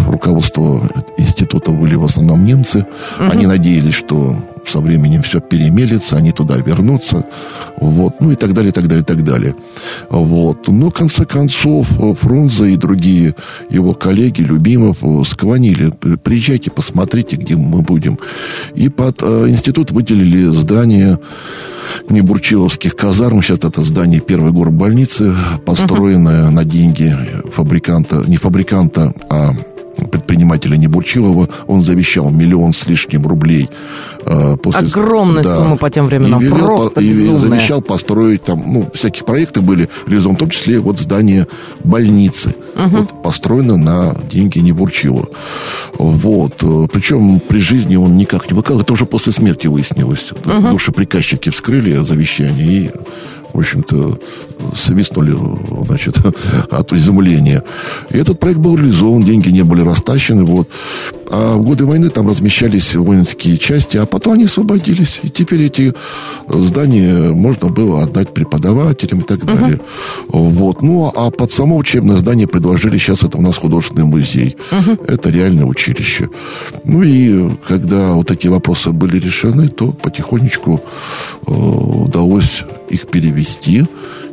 руководство 0.08 0.90
института 1.18 1.72
были 1.72 1.96
в 1.96 2.06
основном 2.06 2.46
немцы. 2.46 2.86
Угу. 3.20 3.32
Они 3.32 3.46
надеялись, 3.46 3.96
что 3.96 4.38
со 4.68 4.80
временем 4.80 5.24
все 5.24 5.40
перемелится, 5.40 6.18
они 6.18 6.32
туда 6.32 6.58
вернутся, 6.58 7.26
вот, 7.78 8.20
ну 8.20 8.32
и 8.32 8.36
так 8.36 8.54
далее, 8.54 8.70
и 8.70 8.74
так 8.74 8.88
далее, 8.88 9.04
и 9.04 9.06
так 9.06 9.24
далее. 9.24 9.56
Вот. 10.10 10.68
Но, 10.68 10.90
в 10.90 10.94
конце 10.94 11.26
концов, 11.26 11.88
Фрунзе 12.22 12.72
и 12.72 12.78
другие 12.78 13.36
его 13.70 13.94
коллеги, 13.94 14.42
Любимов, 14.42 14.98
склонили, 15.28 15.92
приезжайте, 16.24 16.72
посмотрите, 16.72 17.36
где 17.36 17.56
мы 17.56 17.82
будем. 17.82 18.18
И 18.76 18.90
под 18.90 19.22
э, 19.22 19.48
институт 19.50 19.92
выделили 19.92 20.46
здание 20.46 21.20
Небурчиловских 22.10 22.96
казарм. 22.96 23.42
Сейчас 23.42 23.60
это 23.60 23.84
здание 23.84 24.22
первой 24.22 24.52
горбольницы, 24.52 25.36
построенное 25.66 26.46
uh-huh. 26.46 26.52
на 26.52 26.64
деньги 26.64 27.16
фабриканта, 27.54 28.24
не 28.28 28.38
фабриканта, 28.38 29.14
а 29.30 29.52
предпринимателя 30.08 30.78
Небурчилова. 30.78 31.48
Он 31.68 31.84
завещал 31.84 32.30
миллион 32.30 32.74
с 32.74 32.88
лишним 32.88 33.26
рублей. 33.28 33.70
Э, 34.26 34.58
после, 34.58 34.88
Огромная 34.88 35.44
да, 35.44 35.58
сумма 35.58 35.78
по 35.78 35.90
тем 35.90 36.06
временам, 36.06 36.42
и 36.42 36.46
велел, 36.46 36.66
просто 36.66 37.02
И 37.02 37.38
завещал 37.38 37.82
построить 37.82 38.44
там, 38.44 38.64
ну, 38.66 38.90
всякие 38.94 39.26
проекты 39.26 39.62
были 39.62 39.90
реализованы, 40.06 40.38
в 40.38 40.40
том 40.40 40.50
числе 40.50 40.80
вот 40.80 41.00
здание 41.00 41.48
больницы. 41.84 42.56
Угу. 42.76 42.98
Вот, 42.98 43.24
построено 43.24 43.78
на 43.78 44.16
деньги 44.32 44.60
Небурчилова. 44.60 45.28
Вот. 45.98 46.54
Э, 46.62 46.88
Причем 46.92 47.40
при 47.40 47.60
жизни 47.60 47.96
он 47.96 48.18
никак 48.18 48.50
не 48.50 48.56
выкал. 48.56 48.80
Это 48.80 48.94
уже 48.94 49.06
после 49.06 49.34
смерти 49.34 49.68
выяснилось. 49.68 50.32
Угу. 50.32 50.70
Душеприказчики 50.72 51.50
вскрыли 51.50 52.04
завещание 52.06 52.68
и 52.68 52.92
в 53.54 53.60
общем-то, 53.60 54.18
свистнули, 54.76 55.36
значит, 55.86 56.16
от 56.72 56.94
изумления. 56.94 57.64
И 58.10 58.18
этот 58.18 58.40
проект 58.40 58.60
был 58.60 58.76
реализован, 58.76 59.24
деньги 59.24 59.50
не 59.50 59.64
были 59.64 59.82
растащены, 59.82 60.44
вот. 60.44 60.68
А 61.34 61.56
в 61.56 61.62
годы 61.62 61.86
войны 61.86 62.10
там 62.10 62.28
размещались 62.28 62.94
воинские 62.94 63.58
части, 63.58 63.96
а 63.96 64.06
потом 64.06 64.34
они 64.34 64.46
освободились. 64.46 65.22
И 65.24 65.30
теперь 65.30 65.64
эти 65.64 65.94
здания 66.50 67.32
можно 67.32 67.70
было 67.70 68.04
отдать 68.04 68.34
преподавателям 68.34 69.20
и 69.20 69.24
так 69.24 69.46
далее. 69.46 69.80
Uh-huh. 70.28 70.50
Вот. 70.50 70.82
Ну, 70.82 71.12
а 71.16 71.32
под 71.32 71.52
само 71.52 71.78
учебное 71.78 72.18
здание 72.18 72.48
предложили, 72.48 72.98
сейчас 72.98 73.24
это 73.24 73.38
у 73.38 73.42
нас 73.42 73.56
художественный 73.56 74.04
музей. 74.04 74.58
Uh-huh. 74.72 75.06
Это 75.08 75.30
реальное 75.30 75.66
училище. 75.66 76.30
Ну 76.84 77.02
и 77.02 77.50
когда 77.66 78.12
вот 78.12 78.28
такие 78.28 78.52
вопросы 78.52 78.92
были 78.92 79.18
решены, 79.18 79.70
то 79.70 79.94
потихонечку 79.94 80.82
э, 81.48 81.52
удалось 81.52 82.64
их 82.90 83.08
перевести. 83.08 83.86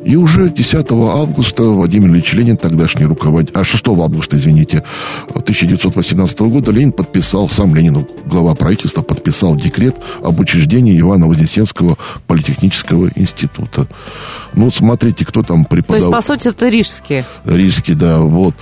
И 0.05 0.17
уже 0.17 0.49
10 0.49 0.87
августа 0.91 1.65
Владимир 1.65 2.11
Ильич 2.11 2.33
Ленин, 2.33 2.57
тогдашний 2.57 3.05
руководитель, 3.05 3.55
а 3.57 3.65
6 3.65 3.89
августа, 3.89 4.37
извините, 4.37 4.85
1918 5.29 6.41
года 6.41 6.71
Ленин 6.71 6.93
подписал, 6.93 7.51
сам 7.51 7.75
Ленин, 7.75 8.07
глава 8.27 8.55
правительства, 8.55 9.03
подписал 9.03 9.57
декрет 9.57 9.97
об 10.23 10.41
учреждении 10.41 10.99
Ивана-Вознесенского 11.01 11.99
политехнического 12.27 13.11
института. 13.17 13.87
Ну, 14.55 14.71
смотрите, 14.71 15.25
кто 15.25 15.43
там 15.43 15.65
преподавал. 15.65 16.11
То 16.11 16.17
есть, 16.17 16.27
по 16.29 16.35
сути, 16.35 16.49
это 16.49 16.69
рижские. 16.69 17.25
Рижские, 17.45 17.97
да, 17.97 18.21
вот. 18.21 18.55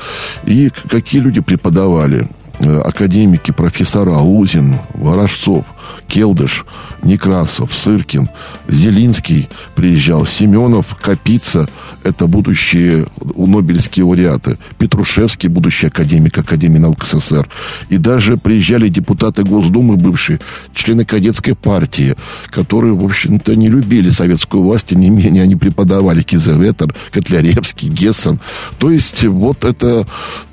И 0.46 0.70
какие 0.88 1.20
люди 1.20 1.40
преподавали. 1.40 2.26
Э, 2.58 2.80
академики, 2.80 3.50
профессора 3.50 4.16
Лузин, 4.16 4.78
Ворожцов, 4.94 5.66
Келдыш, 6.08 6.64
Некрасов, 7.02 7.74
Сыркин, 7.74 8.30
Зелинский 8.66 9.50
приезжал, 9.74 10.26
Семенов, 10.26 10.96
Капица, 10.96 11.68
это 12.02 12.26
будущие 12.26 13.06
нобелевские 13.36 14.06
лауреаты, 14.06 14.56
Петрушевский, 14.78 15.50
будущий 15.50 15.88
академик 15.88 16.38
Академии 16.38 16.78
наук 16.78 17.04
СССР, 17.06 17.46
и 17.90 17.98
даже 17.98 18.38
приезжали 18.38 18.88
депутаты 18.88 19.44
Госдумы 19.44 19.96
бывшие, 19.96 20.40
члены 20.74 21.04
кадетской 21.04 21.54
партии, 21.54 22.14
которые, 22.48 22.94
в 22.94 23.04
общем-то, 23.04 23.54
не 23.54 23.68
любили 23.68 24.08
советскую 24.08 24.62
власть, 24.62 24.86
тем 24.86 25.00
не 25.00 25.10
менее 25.10 25.42
они 25.42 25.56
преподавали 25.56 26.22
Кизеветер, 26.22 26.94
Котляревский, 27.10 27.90
Гессен. 27.90 28.40
То 28.78 28.90
есть 28.90 29.24
вот 29.24 29.64
это 29.64 30.06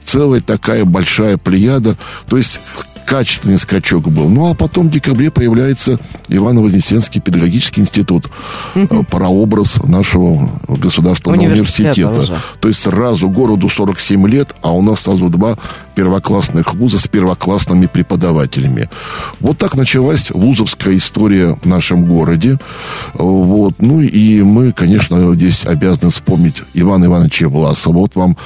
целая 0.04 0.42
такая 0.42 0.86
большая 0.86 1.38
плеяда. 1.38 1.96
То 2.28 2.38
есть 2.38 2.60
качественный 3.06 3.58
скачок 3.58 4.08
был. 4.10 4.30
Ну, 4.30 4.50
а 4.50 4.54
потом 4.56 4.88
в 4.88 4.92
декабре 4.92 5.30
появляется 5.30 6.00
Ивано-Вознесенский 6.30 7.22
педагогический 7.22 7.82
институт, 7.82 8.30
угу. 8.76 9.04
прообраз 9.04 9.78
нашего 9.84 10.50
государственного 10.68 11.40
университета. 11.40 12.10
университета. 12.10 12.42
То 12.60 12.68
есть 12.68 12.82
сразу 12.82 13.30
городу 13.30 13.70
47 13.70 14.28
лет, 14.28 14.56
а 14.62 14.72
у 14.72 14.82
нас 14.82 15.02
сразу 15.02 15.30
два 15.30 15.58
первоклассных 15.94 16.74
вуза 16.74 17.00
с 17.00 17.08
первоклассными 17.08 17.88
преподавателями. 17.88 18.90
Вот 19.40 19.58
так 19.58 19.76
началась 19.76 20.32
вузовская 20.32 20.96
история 20.98 21.58
в 21.62 21.66
нашем 21.66 22.06
городе. 22.06 22.58
Вот. 23.14 23.82
Ну 23.82 24.02
и 24.02 24.42
мы, 24.42 24.72
конечно, 24.72 25.34
здесь 25.36 25.66
обязаны 25.66 26.12
вспомнить 26.12 26.64
Ивана 26.74 27.06
Ивановича 27.06 27.48
Власова. 27.48 27.94
Вот 27.94 28.16
вам 28.16 28.38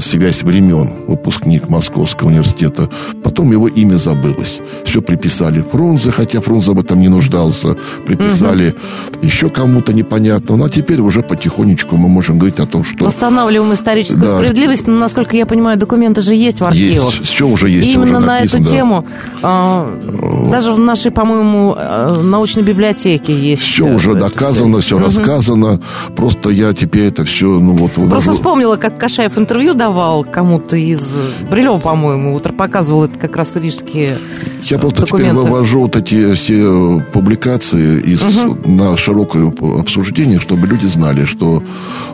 связь 0.00 0.42
времен, 0.42 0.92
выпускник 1.06 1.68
Московского 1.68 2.28
университета. 2.28 2.88
Потом 3.22 3.52
его 3.52 3.68
имя 3.68 3.96
забылось. 3.96 4.60
Все 4.84 5.02
приписали 5.02 5.64
Фрунзе, 5.72 6.10
хотя 6.10 6.40
Фрунзе 6.40 6.72
об 6.72 6.80
этом 6.80 7.00
не 7.00 7.08
нуждался. 7.08 7.76
Приписали 8.06 8.70
угу. 8.70 9.26
еще 9.26 9.50
кому-то 9.50 9.92
непонятно. 9.92 10.56
Ну, 10.56 10.64
а 10.64 10.70
теперь 10.70 11.00
уже 11.00 11.22
потихонечку 11.22 11.96
мы 11.96 12.08
можем 12.08 12.38
говорить 12.38 12.60
о 12.60 12.66
том, 12.66 12.84
что... 12.84 13.04
Восстанавливаем 13.04 13.72
историческую 13.74 14.22
да. 14.22 14.36
справедливость. 14.36 14.86
Но, 14.86 14.98
насколько 14.98 15.36
я 15.36 15.46
понимаю, 15.46 15.78
документы 15.78 16.20
же 16.20 16.34
есть 16.34 16.60
в 16.60 16.64
архивах. 16.64 16.89
Есть, 16.94 17.24
все 17.24 17.46
уже 17.46 17.68
есть. 17.68 17.86
И 17.86 17.92
именно 17.92 18.18
уже 18.18 18.26
написано, 18.26 18.32
на 18.32 18.44
эту 18.44 18.58
да. 18.58 18.70
тему 18.70 19.04
э, 19.42 20.50
даже 20.50 20.72
в 20.72 20.78
нашей, 20.78 21.10
по-моему, 21.10 21.76
э, 21.76 22.20
научной 22.22 22.62
библиотеке 22.62 23.32
есть. 23.32 23.62
Все 23.62 23.84
уже 23.84 24.14
доказано, 24.14 24.80
все 24.80 24.96
угу. 24.96 25.04
рассказано. 25.04 25.80
Просто 26.16 26.50
я 26.50 26.72
теперь 26.72 27.08
это 27.08 27.24
все, 27.24 27.46
ну 27.46 27.72
вот... 27.72 27.96
Вывожу. 27.96 28.10
Просто 28.10 28.32
вспомнила, 28.32 28.76
как 28.76 28.98
Кашаев 28.98 29.36
интервью 29.36 29.74
давал 29.74 30.24
кому-то 30.24 30.76
из... 30.76 31.02
Брилева, 31.50 31.78
по-моему, 31.78 32.34
утро 32.34 32.52
показывал 32.52 33.04
это 33.04 33.18
как 33.18 33.36
раз 33.36 33.56
рижский 33.56 33.90
такие 33.90 34.18
Я 34.64 34.78
просто 34.78 35.02
документы. 35.02 35.32
теперь 35.32 35.50
вывожу 35.50 35.80
вот 35.80 35.96
эти 35.96 36.34
все 36.34 37.02
публикации 37.12 38.00
из, 38.00 38.22
угу. 38.22 38.58
на 38.68 38.96
широкое 38.96 39.52
обсуждение, 39.78 40.40
чтобы 40.40 40.66
люди 40.66 40.86
знали, 40.86 41.24
что... 41.24 41.62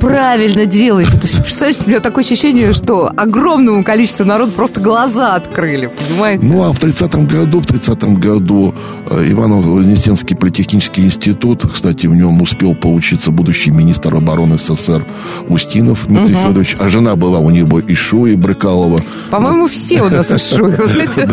Правильно 0.01 0.61
есть, 0.61 1.21
представляете, 1.21 1.81
у 1.87 1.89
меня 1.89 2.01
такое 2.01 2.25
ощущение, 2.25 2.73
что 2.73 3.11
огромному 3.17 3.85
количеству 3.85 4.25
народу 4.25 4.53
просто 4.53 4.66
глаза 4.73 5.35
открыли, 5.35 5.87
понимаете? 5.87 6.45
Ну, 6.45 6.63
а 6.63 6.73
в 6.73 6.79
30-м 6.79 7.27
году, 7.27 7.61
в 7.61 7.67
30-м 7.67 8.17
году 8.17 8.75
э, 9.11 9.31
Иваново-Вознесенский 9.31 10.37
политехнический 10.37 11.05
институт, 11.05 11.65
кстати, 11.73 12.07
в 12.07 12.15
нем 12.15 12.41
успел 12.43 12.75
поучиться 12.75 13.31
будущий 13.31 13.71
министр 13.71 14.15
обороны 14.17 14.59
СССР 14.59 15.05
Устинов 15.49 16.07
Дмитрий 16.07 16.35
угу. 16.35 16.49
Федорович, 16.49 16.77
а 16.79 16.89
жена 16.89 17.17
была 17.17 17.39
у 17.39 17.51
него 17.51 17.81
Ишуи 17.81 18.35
Брыкалова. 18.35 19.01
По-моему, 19.31 19.69
все 19.69 20.03
у 20.03 20.11
нас 20.11 20.31
Ишуи, 20.31 20.75
знаете? 20.87 21.29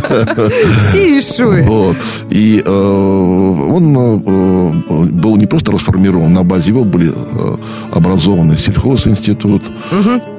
Все 0.90 1.20
Ишуи. 1.20 1.64
Вот. 1.64 1.98
И 2.30 2.62
э, 2.66 2.70
он 2.70 3.98
э, 3.98 5.12
был 5.12 5.36
не 5.38 5.46
просто 5.46 5.72
расформирован, 5.72 6.34
на 6.34 6.44
базе 6.44 6.70
его 6.70 6.84
были 6.84 7.12
образованы 7.92 8.58
сельхозинститут, 8.58 9.64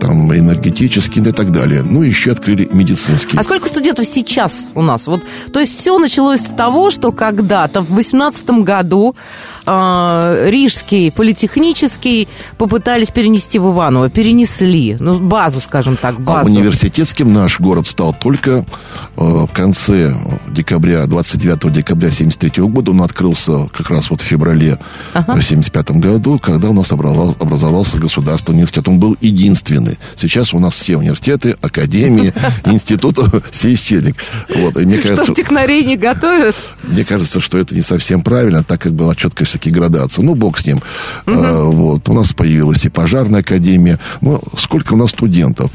там 0.01 0.33
энергетический 0.33 1.23
и 1.23 1.33
так 1.33 1.51
далее. 1.51 1.83
Ну, 1.83 2.03
еще 2.03 2.33
открыли 2.33 2.69
медицинский. 2.85 3.37
А 3.39 3.43
сколько 3.43 3.69
студентов 3.69 4.07
сейчас 4.07 4.67
у 4.75 4.83
нас? 4.83 5.07
Вот, 5.07 5.23
то 5.53 5.61
есть 5.61 5.79
все 5.79 5.99
началось 5.99 6.41
с 6.41 6.55
того, 6.55 6.91
что 6.91 7.13
когда-то 7.13 7.81
в 7.81 7.91
18 7.91 8.49
году 8.63 9.17
э, 9.67 10.51
Рижский 10.51 11.11
политехнический 11.11 12.29
попытались 12.59 13.11
перенести 13.11 13.59
в 13.59 13.73
Иваново. 13.73 14.11
Перенесли. 14.11 14.97
Ну, 14.99 15.19
базу, 15.19 15.61
скажем 15.61 15.97
так, 15.97 16.17
а 16.19 16.21
базу. 16.21 16.41
А 16.41 16.51
университетским 16.51 17.33
наш 17.33 17.61
город 17.61 17.87
стал 17.87 18.15
только 18.15 18.65
э, 19.17 19.23
в 19.23 19.51
конце 19.53 20.15
декабря, 20.49 21.07
29 21.07 21.73
декабря 21.73 22.11
73 22.11 22.63
года. 22.65 22.91
Он 22.91 23.03
открылся 23.03 23.69
как 23.73 23.91
раз 23.91 24.11
вот 24.11 24.21
в 24.21 24.25
феврале 24.25 24.79
ага. 25.13 25.41
75 25.45 25.91
году, 25.93 26.39
когда 26.39 26.71
у 26.71 26.73
нас 26.73 26.91
образовался, 26.93 27.37
образовался 27.41 27.99
государственный 27.99 28.57
университет. 28.57 28.89
Он 28.89 28.99
был 28.99 29.17
единственный. 29.21 29.99
Сейчас 30.17 30.55
у 30.55 30.59
нас 30.59 30.75
все 30.75 30.97
университеты, 30.97 31.57
академии, 31.61 32.33
институты, 32.65 33.23
все 33.51 33.75
исчезли. 33.75 34.15
Вот, 34.55 34.77
и 34.77 34.87
мне 34.87 34.99
кажется, 34.99 35.25
что 35.25 35.35
технарей 35.35 35.85
не 35.85 35.97
готовят? 35.97 36.57
Мне 36.83 37.05
кажется, 37.05 37.41
что 37.41 37.59
это 37.59 37.75
не 37.75 37.83
совсем 37.83 38.23
правильно, 38.23 38.65
так 38.65 38.81
как 38.81 38.93
была 38.93 39.15
четкая 39.15 39.47
все-таки. 39.55 40.23
Ну, 40.23 40.35
бог 40.35 40.59
с 40.59 40.67
ним. 40.67 40.79
Угу. 41.27 41.37
А, 41.37 41.65
вот, 41.65 42.09
у 42.09 42.13
нас 42.13 42.33
появилась 42.33 42.85
и 42.85 42.89
пожарная 42.89 43.41
академия. 43.41 43.99
Ну, 44.21 44.41
сколько 44.59 44.95
у 44.95 44.97
нас 44.97 45.11
студентов? 45.11 45.71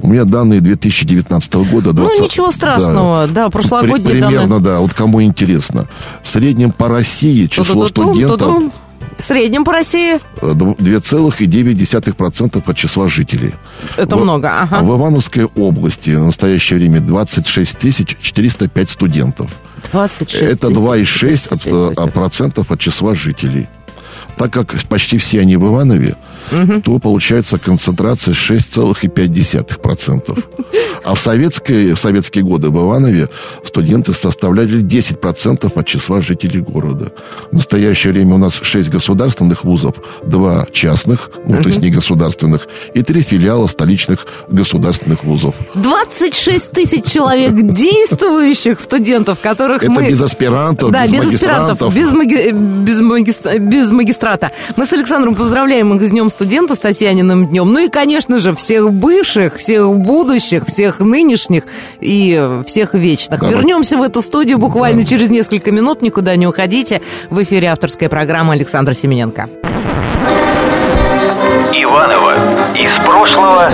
У 0.00 0.08
меня 0.08 0.24
данные 0.24 0.60
2019 0.60 1.54
года. 1.54 1.92
20, 1.92 2.18
ну, 2.18 2.24
ничего 2.24 2.52
страшного. 2.52 3.26
Да, 3.26 3.44
да 3.44 3.50
прошлогодние 3.50 4.00
Примерно, 4.00 4.60
данные. 4.60 4.60
да. 4.60 4.78
Вот 4.80 4.94
кому 4.94 5.22
интересно. 5.22 5.86
В 6.22 6.28
среднем 6.28 6.72
по 6.72 6.88
России 6.88 7.46
число 7.46 7.88
студентов... 7.88 8.72
В 9.16 9.22
среднем 9.22 9.64
по 9.64 9.72
России? 9.72 10.18
2,9% 10.40 12.62
от 12.66 12.76
числа 12.76 13.08
жителей. 13.08 13.54
Это 13.96 14.16
в, 14.16 14.22
много, 14.22 14.62
ага. 14.62 14.82
В 14.82 14.96
Ивановской 14.96 15.44
области 15.44 16.10
в 16.10 16.24
настоящее 16.24 16.78
время 16.78 17.00
26 17.00 18.18
405 18.20 18.90
студентов. 18.90 19.50
26 19.92 20.42
Это 20.42 20.68
2,6% 20.68 22.60
от, 22.60 22.70
от 22.70 22.80
числа 22.80 23.14
жителей. 23.14 23.68
Так 24.36 24.52
как 24.52 24.74
почти 24.88 25.18
все 25.18 25.40
они 25.40 25.56
в 25.56 25.66
Иванове, 25.66 26.16
угу. 26.50 26.80
то 26.80 26.98
получается 26.98 27.58
концентрация 27.58 28.34
6,5%. 28.34 30.44
А 31.04 31.14
в 31.14 31.18
советские, 31.18 31.94
в 31.94 31.98
советские 31.98 32.44
годы 32.44 32.70
в 32.70 32.76
Иванове 32.76 33.28
студенты 33.64 34.14
составляли 34.14 34.82
10% 34.82 35.72
от 35.74 35.86
числа 35.86 36.20
жителей 36.20 36.60
города. 36.60 37.12
В 37.50 37.54
настоящее 37.54 38.12
время 38.12 38.34
у 38.34 38.38
нас 38.38 38.54
6 38.60 38.90
государственных 38.90 39.64
вузов, 39.64 39.94
2 40.24 40.66
частных, 40.72 41.30
ну, 41.46 41.54
угу. 41.54 41.62
то 41.62 41.68
есть 41.68 41.80
не 41.80 41.90
государственных, 41.90 42.68
и 42.94 43.02
3 43.02 43.22
филиала 43.22 43.66
столичных 43.66 44.26
государственных 44.48 45.24
вузов. 45.24 45.54
26 45.74 46.70
тысяч 46.70 47.04
человек 47.04 47.52
действующих 47.54 48.80
студентов, 48.80 49.38
которых 49.40 49.82
Это 49.82 49.92
мы... 49.92 50.08
без 50.08 50.20
аспирантов, 50.20 50.90
да, 50.90 51.06
без, 51.06 51.12
без 51.12 51.34
аспирантов, 51.34 51.94
без, 51.94 52.12
маги... 52.12 52.50
без, 52.52 53.00
магистра... 53.00 53.58
без 53.58 53.90
магистрата. 53.90 54.52
Мы 54.76 54.86
с 54.86 54.92
Александром 54.92 55.34
поздравляем 55.34 55.96
их 55.96 56.06
с 56.06 56.10
Днем 56.10 56.30
студента, 56.34 56.74
с 56.74 56.80
Татьяниным 56.80 57.46
днем. 57.46 57.72
Ну 57.72 57.78
и, 57.78 57.88
конечно 57.88 58.38
же, 58.38 58.54
всех 58.54 58.92
бывших, 58.92 59.56
всех 59.56 59.96
будущих, 59.96 60.66
всех 60.66 60.98
нынешних 60.98 61.64
и 62.00 62.60
всех 62.66 62.94
вечных. 62.94 63.40
Давай. 63.40 63.54
Вернемся 63.54 63.96
в 63.96 64.02
эту 64.02 64.20
студию 64.20 64.58
буквально 64.58 65.02
да. 65.02 65.06
через 65.08 65.30
несколько 65.30 65.70
минут. 65.70 66.02
Никуда 66.02 66.34
не 66.36 66.46
уходите. 66.46 67.00
В 67.30 67.42
эфире 67.42 67.68
авторская 67.68 68.08
программа 68.08 68.54
Александра 68.54 68.94
Семененко. 68.94 69.48
Иванова 71.72 72.34
из 72.76 72.92
прошлого. 72.98 73.72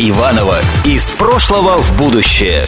Иванова 0.00 0.58
из 0.84 1.12
прошлого 1.12 1.78
в 1.78 1.98
будущее. 1.98 2.66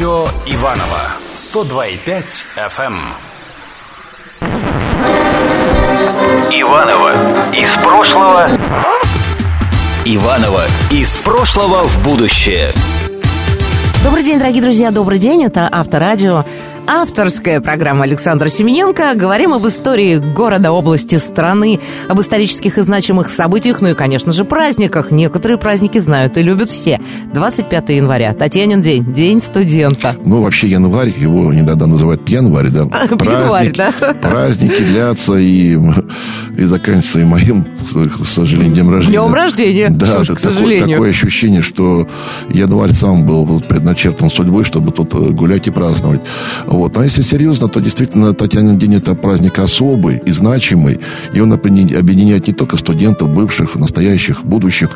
Радио 0.00 0.24
Иванова 0.46 1.12
102,5 1.36 2.24
FM. 2.56 2.96
Иванова 6.50 7.52
из 7.54 7.68
прошлого. 7.76 8.48
Иванова 10.06 10.64
из 10.90 11.18
прошлого 11.18 11.84
в 11.84 12.02
будущее. 12.02 12.72
Добрый 14.02 14.24
день, 14.24 14.38
дорогие 14.38 14.62
друзья, 14.62 14.90
добрый 14.90 15.18
день. 15.18 15.44
Это 15.44 15.68
Авторадио 15.70 16.46
авторская 16.90 17.60
программа 17.60 18.02
Александра 18.02 18.48
Семененко. 18.48 19.14
Говорим 19.14 19.54
об 19.54 19.64
истории 19.64 20.16
города, 20.16 20.72
области, 20.72 21.14
страны, 21.18 21.78
об 22.08 22.20
исторических 22.20 22.78
и 22.78 22.80
значимых 22.82 23.30
событиях, 23.30 23.80
ну 23.80 23.90
и, 23.90 23.94
конечно 23.94 24.32
же, 24.32 24.44
праздниках. 24.44 25.12
Некоторые 25.12 25.56
праздники 25.56 25.98
знают 25.98 26.36
и 26.36 26.42
любят 26.42 26.68
все. 26.68 27.00
25 27.32 27.90
января, 27.90 28.34
Татьянин 28.34 28.82
день, 28.82 29.04
День 29.12 29.40
студента. 29.40 30.16
Ну, 30.24 30.42
вообще 30.42 30.66
январь, 30.66 31.12
его 31.16 31.54
иногда 31.54 31.86
называют 31.86 32.28
январь, 32.28 32.70
да? 32.70 32.86
Праздники, 33.16 33.76
да? 33.76 33.92
Праздники 34.20 34.82
длятся 34.82 35.34
и, 35.36 35.78
и 36.58 36.64
заканчиваются 36.64 37.20
и 37.20 37.24
моим, 37.24 37.64
к 37.64 38.26
сожалению, 38.26 38.74
днем 38.74 38.90
рождения. 38.90 39.18
Днем 39.20 39.32
рождения, 39.34 39.90
Да, 39.90 40.24
что 40.24 40.34
к 40.34 40.40
такое, 40.40 40.80
такое 40.80 41.10
ощущение, 41.10 41.62
что 41.62 42.08
январь 42.52 42.94
сам 42.94 43.24
был 43.24 43.60
предначертан 43.60 44.28
судьбой, 44.28 44.64
чтобы 44.64 44.90
тут 44.90 45.14
гулять 45.14 45.68
и 45.68 45.70
праздновать. 45.70 46.22
Вот. 46.80 46.96
А 46.96 47.04
если 47.04 47.20
серьезно, 47.20 47.68
то 47.68 47.78
действительно 47.78 48.32
Татьянин 48.32 48.78
день 48.78 48.94
это 48.94 49.14
праздник 49.14 49.58
особый 49.58 50.22
и 50.24 50.32
значимый. 50.32 50.98
И 51.34 51.40
он 51.40 51.52
объединяет 51.52 52.46
не 52.46 52.54
только 52.54 52.78
студентов, 52.78 53.28
бывших, 53.28 53.76
настоящих, 53.76 54.46
будущих. 54.46 54.88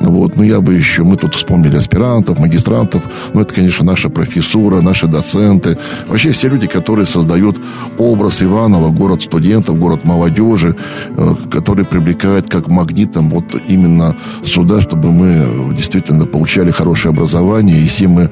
Вот. 0.00 0.36
Но 0.36 0.42
я 0.42 0.60
бы 0.60 0.74
еще, 0.74 1.04
мы 1.04 1.16
тут 1.16 1.36
вспомнили 1.36 1.76
аспирантов, 1.76 2.40
магистрантов. 2.40 3.02
Ну, 3.34 3.40
это, 3.42 3.54
конечно, 3.54 3.84
наша 3.84 4.08
профессура, 4.08 4.80
наши 4.80 5.06
доценты. 5.06 5.78
Вообще 6.08 6.32
все 6.32 6.48
люди, 6.48 6.66
которые 6.66 7.06
создают 7.06 7.56
образ 7.98 8.42
Иванова, 8.42 8.88
город 8.90 9.22
студентов, 9.22 9.78
город 9.78 10.04
молодежи, 10.04 10.74
э, 11.16 11.34
который 11.52 11.84
привлекает 11.84 12.48
как 12.48 12.66
магнитом 12.66 13.30
вот 13.30 13.44
именно 13.68 14.16
сюда, 14.44 14.80
чтобы 14.80 15.12
мы 15.12 15.72
действительно 15.76 16.26
получали 16.26 16.72
хорошее 16.72 17.12
образование. 17.12 17.78
И 17.78 17.86
все 17.86 18.08
мы 18.08 18.28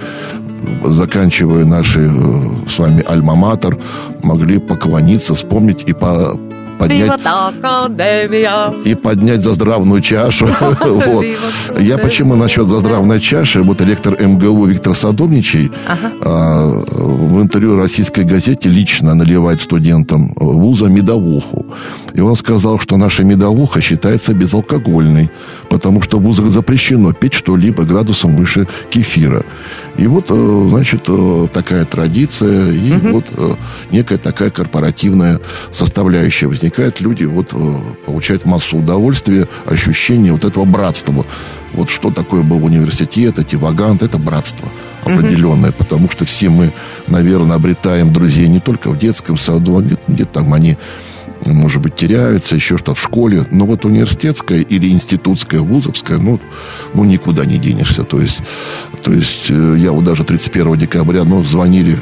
заканчивая 0.84 1.64
наши 1.64 2.00
э, 2.00 2.68
с 2.68 2.78
вами 2.78 3.02
альма-матер, 3.06 3.78
могли 4.22 4.58
поклониться, 4.58 5.34
вспомнить 5.34 5.84
и 5.86 5.92
по, 5.92 6.38
поднять, 6.78 7.08
и 8.84 8.94
поднять 8.94 9.42
заздравную 9.42 10.00
чашу. 10.00 10.46
вот. 10.80 11.24
Я 11.78 11.98
почему 11.98 12.36
насчет 12.36 12.68
заздравной 12.68 13.20
чаши? 13.20 13.62
Вот 13.62 13.80
ректор 13.80 14.16
МГУ 14.20 14.66
Виктор 14.66 14.94
Садовничий 14.94 15.70
ага. 15.86 16.12
а, 16.20 16.82
в 16.90 17.42
интервью 17.42 17.76
российской 17.76 18.24
газете 18.24 18.68
лично 18.68 19.14
наливает 19.14 19.60
студентам 19.60 20.32
вуза 20.36 20.86
медовуху. 20.86 21.66
И 22.14 22.20
он 22.20 22.36
сказал, 22.36 22.78
что 22.78 22.96
наша 22.96 23.24
медовуха 23.24 23.80
считается 23.80 24.32
безалкогольной, 24.32 25.30
потому 25.68 26.02
что 26.02 26.18
в 26.18 26.22
вузах 26.22 26.50
запрещено 26.50 27.12
пить 27.12 27.34
что-либо 27.34 27.84
градусом 27.84 28.36
выше 28.36 28.66
кефира. 28.90 29.44
И 29.98 30.06
вот, 30.06 30.26
э, 30.28 30.66
значит, 30.70 31.04
э, 31.08 31.46
такая 31.52 31.84
традиция, 31.84 32.70
и 32.70 32.92
угу. 32.92 33.08
вот 33.12 33.24
э, 33.30 33.54
некая 33.90 34.18
такая 34.18 34.50
корпоративная 34.50 35.40
составляющая 35.72 36.48
возникает. 36.48 37.00
Люди 37.00 37.24
вот 37.24 37.54
получают 38.04 38.44
массу 38.44 38.78
удовольствия, 38.78 39.48
ощущение 39.64 40.32
вот 40.32 40.44
этого 40.44 40.64
братства. 40.64 41.24
Вот 41.72 41.90
что 41.90 42.10
такое 42.10 42.42
был 42.42 42.64
университет, 42.64 43.38
эти 43.38 43.56
ваганты, 43.56 44.06
это 44.06 44.18
братство 44.18 44.68
определенное, 45.02 45.70
угу. 45.70 45.78
потому 45.78 46.10
что 46.10 46.24
все 46.24 46.50
мы, 46.50 46.72
наверное, 47.06 47.56
обретаем 47.56 48.12
друзей 48.12 48.48
не 48.48 48.60
только 48.60 48.90
в 48.90 48.98
детском 48.98 49.38
саду, 49.38 49.78
а 49.78 49.82
где-то 49.82 50.32
там 50.32 50.52
они 50.52 50.76
может 51.44 51.82
быть, 51.82 51.94
теряются, 51.94 52.54
еще 52.54 52.76
что-то 52.76 52.94
в 52.94 53.00
школе. 53.02 53.46
Но 53.50 53.66
вот 53.66 53.84
университетская 53.84 54.60
или 54.60 54.88
институтская, 54.88 55.60
вузовская, 55.60 56.18
ну, 56.18 56.40
ну 56.94 57.04
никуда 57.04 57.44
не 57.44 57.58
денешься. 57.58 58.04
То 58.04 58.20
есть, 58.20 58.40
то 59.02 59.12
есть 59.12 59.46
э, 59.50 59.76
я 59.78 59.92
вот 59.92 60.04
даже 60.04 60.24
31 60.24 60.76
декабря, 60.76 61.24
ну, 61.24 61.44
звонили 61.44 61.98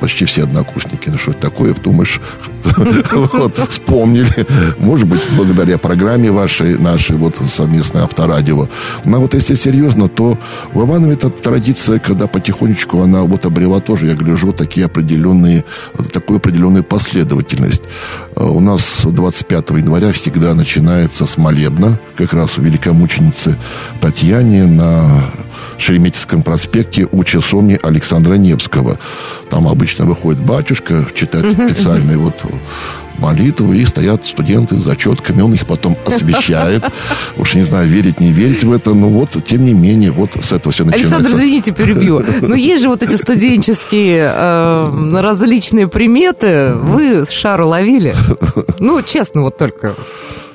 почти 0.00 0.24
все 0.24 0.44
однокурсники. 0.44 1.08
Ну, 1.08 1.18
что 1.18 1.32
такое, 1.32 1.74
думаешь, 1.74 2.20
вспомнили. 3.68 4.46
Может 4.78 5.06
быть, 5.06 5.26
благодаря 5.36 5.78
программе 5.78 6.30
вашей, 6.30 6.78
нашей, 6.78 7.16
вот, 7.16 7.36
совместной 7.36 8.02
авторадио. 8.02 8.68
Но 9.04 9.20
вот 9.20 9.34
если 9.34 9.54
серьезно, 9.54 10.08
то 10.08 10.38
в 10.72 10.84
Иванове 10.84 11.14
эта 11.14 11.30
традиция, 11.30 11.98
когда 11.98 12.26
потихонечку 12.26 13.02
она 13.02 13.22
вот 13.22 13.46
обрела 13.46 13.80
тоже, 13.80 14.06
я 14.06 14.14
гляжу, 14.14 14.52
такие 14.52 14.86
определенные, 14.86 15.64
такую 16.12 16.38
определенную 16.38 16.84
последовательность. 16.84 17.82
У 18.34 18.60
нас 18.60 19.00
25 19.04 19.70
января 19.70 20.12
всегда 20.12 20.54
начинается 20.54 21.26
с 21.26 21.36
молебна, 21.36 21.98
как 22.16 22.32
раз 22.32 22.58
у 22.58 22.62
великомученицы 22.62 23.56
Татьяне 24.00 24.66
на 24.66 25.24
Шереметьевском 25.78 26.42
проспекте 26.42 27.06
у 27.10 27.24
часовни 27.24 27.78
Александра 27.82 28.34
Невского. 28.34 28.98
Там 29.50 29.68
обычно 29.68 29.95
выходит 30.04 30.42
батюшка, 30.42 31.06
читает 31.14 31.52
специальный 31.52 32.16
вот 32.16 32.44
молитву, 33.18 33.72
и 33.72 33.84
стоят 33.84 34.24
студенты 34.24 34.78
с 34.78 34.84
зачетками, 34.84 35.42
он 35.42 35.54
их 35.54 35.66
потом 35.66 35.96
освещает. 36.06 36.84
Уж 37.36 37.54
не 37.54 37.62
знаю, 37.62 37.88
верить, 37.88 38.20
не 38.20 38.32
верить 38.32 38.64
в 38.64 38.72
это, 38.72 38.94
но 38.94 39.08
вот, 39.08 39.30
тем 39.44 39.64
не 39.64 39.72
менее, 39.72 40.10
вот 40.10 40.30
с 40.34 40.52
этого 40.52 40.72
все 40.72 40.84
начинается. 40.84 41.16
Александр, 41.16 41.36
извините, 41.36 41.72
перебью. 41.72 42.22
Но 42.42 42.54
есть 42.54 42.82
же 42.82 42.88
вот 42.88 43.02
эти 43.02 43.16
студенческие 43.16 44.30
э, 44.32 45.20
различные 45.20 45.88
приметы. 45.88 46.74
Вы 46.74 47.24
шару 47.30 47.68
ловили? 47.68 48.14
Ну, 48.78 49.00
честно, 49.02 49.42
вот 49.42 49.56
только 49.56 49.96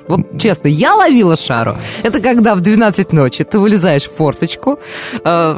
вот 0.07 0.39
честно, 0.39 0.67
я 0.67 0.95
ловила 0.95 1.35
шару. 1.35 1.77
Это 2.03 2.19
когда 2.19 2.55
в 2.55 2.61
12 2.61 3.13
ночи 3.13 3.43
ты 3.43 3.59
вылезаешь 3.59 4.03
в 4.03 4.15
форточку, 4.15 4.79
э, 5.23 5.53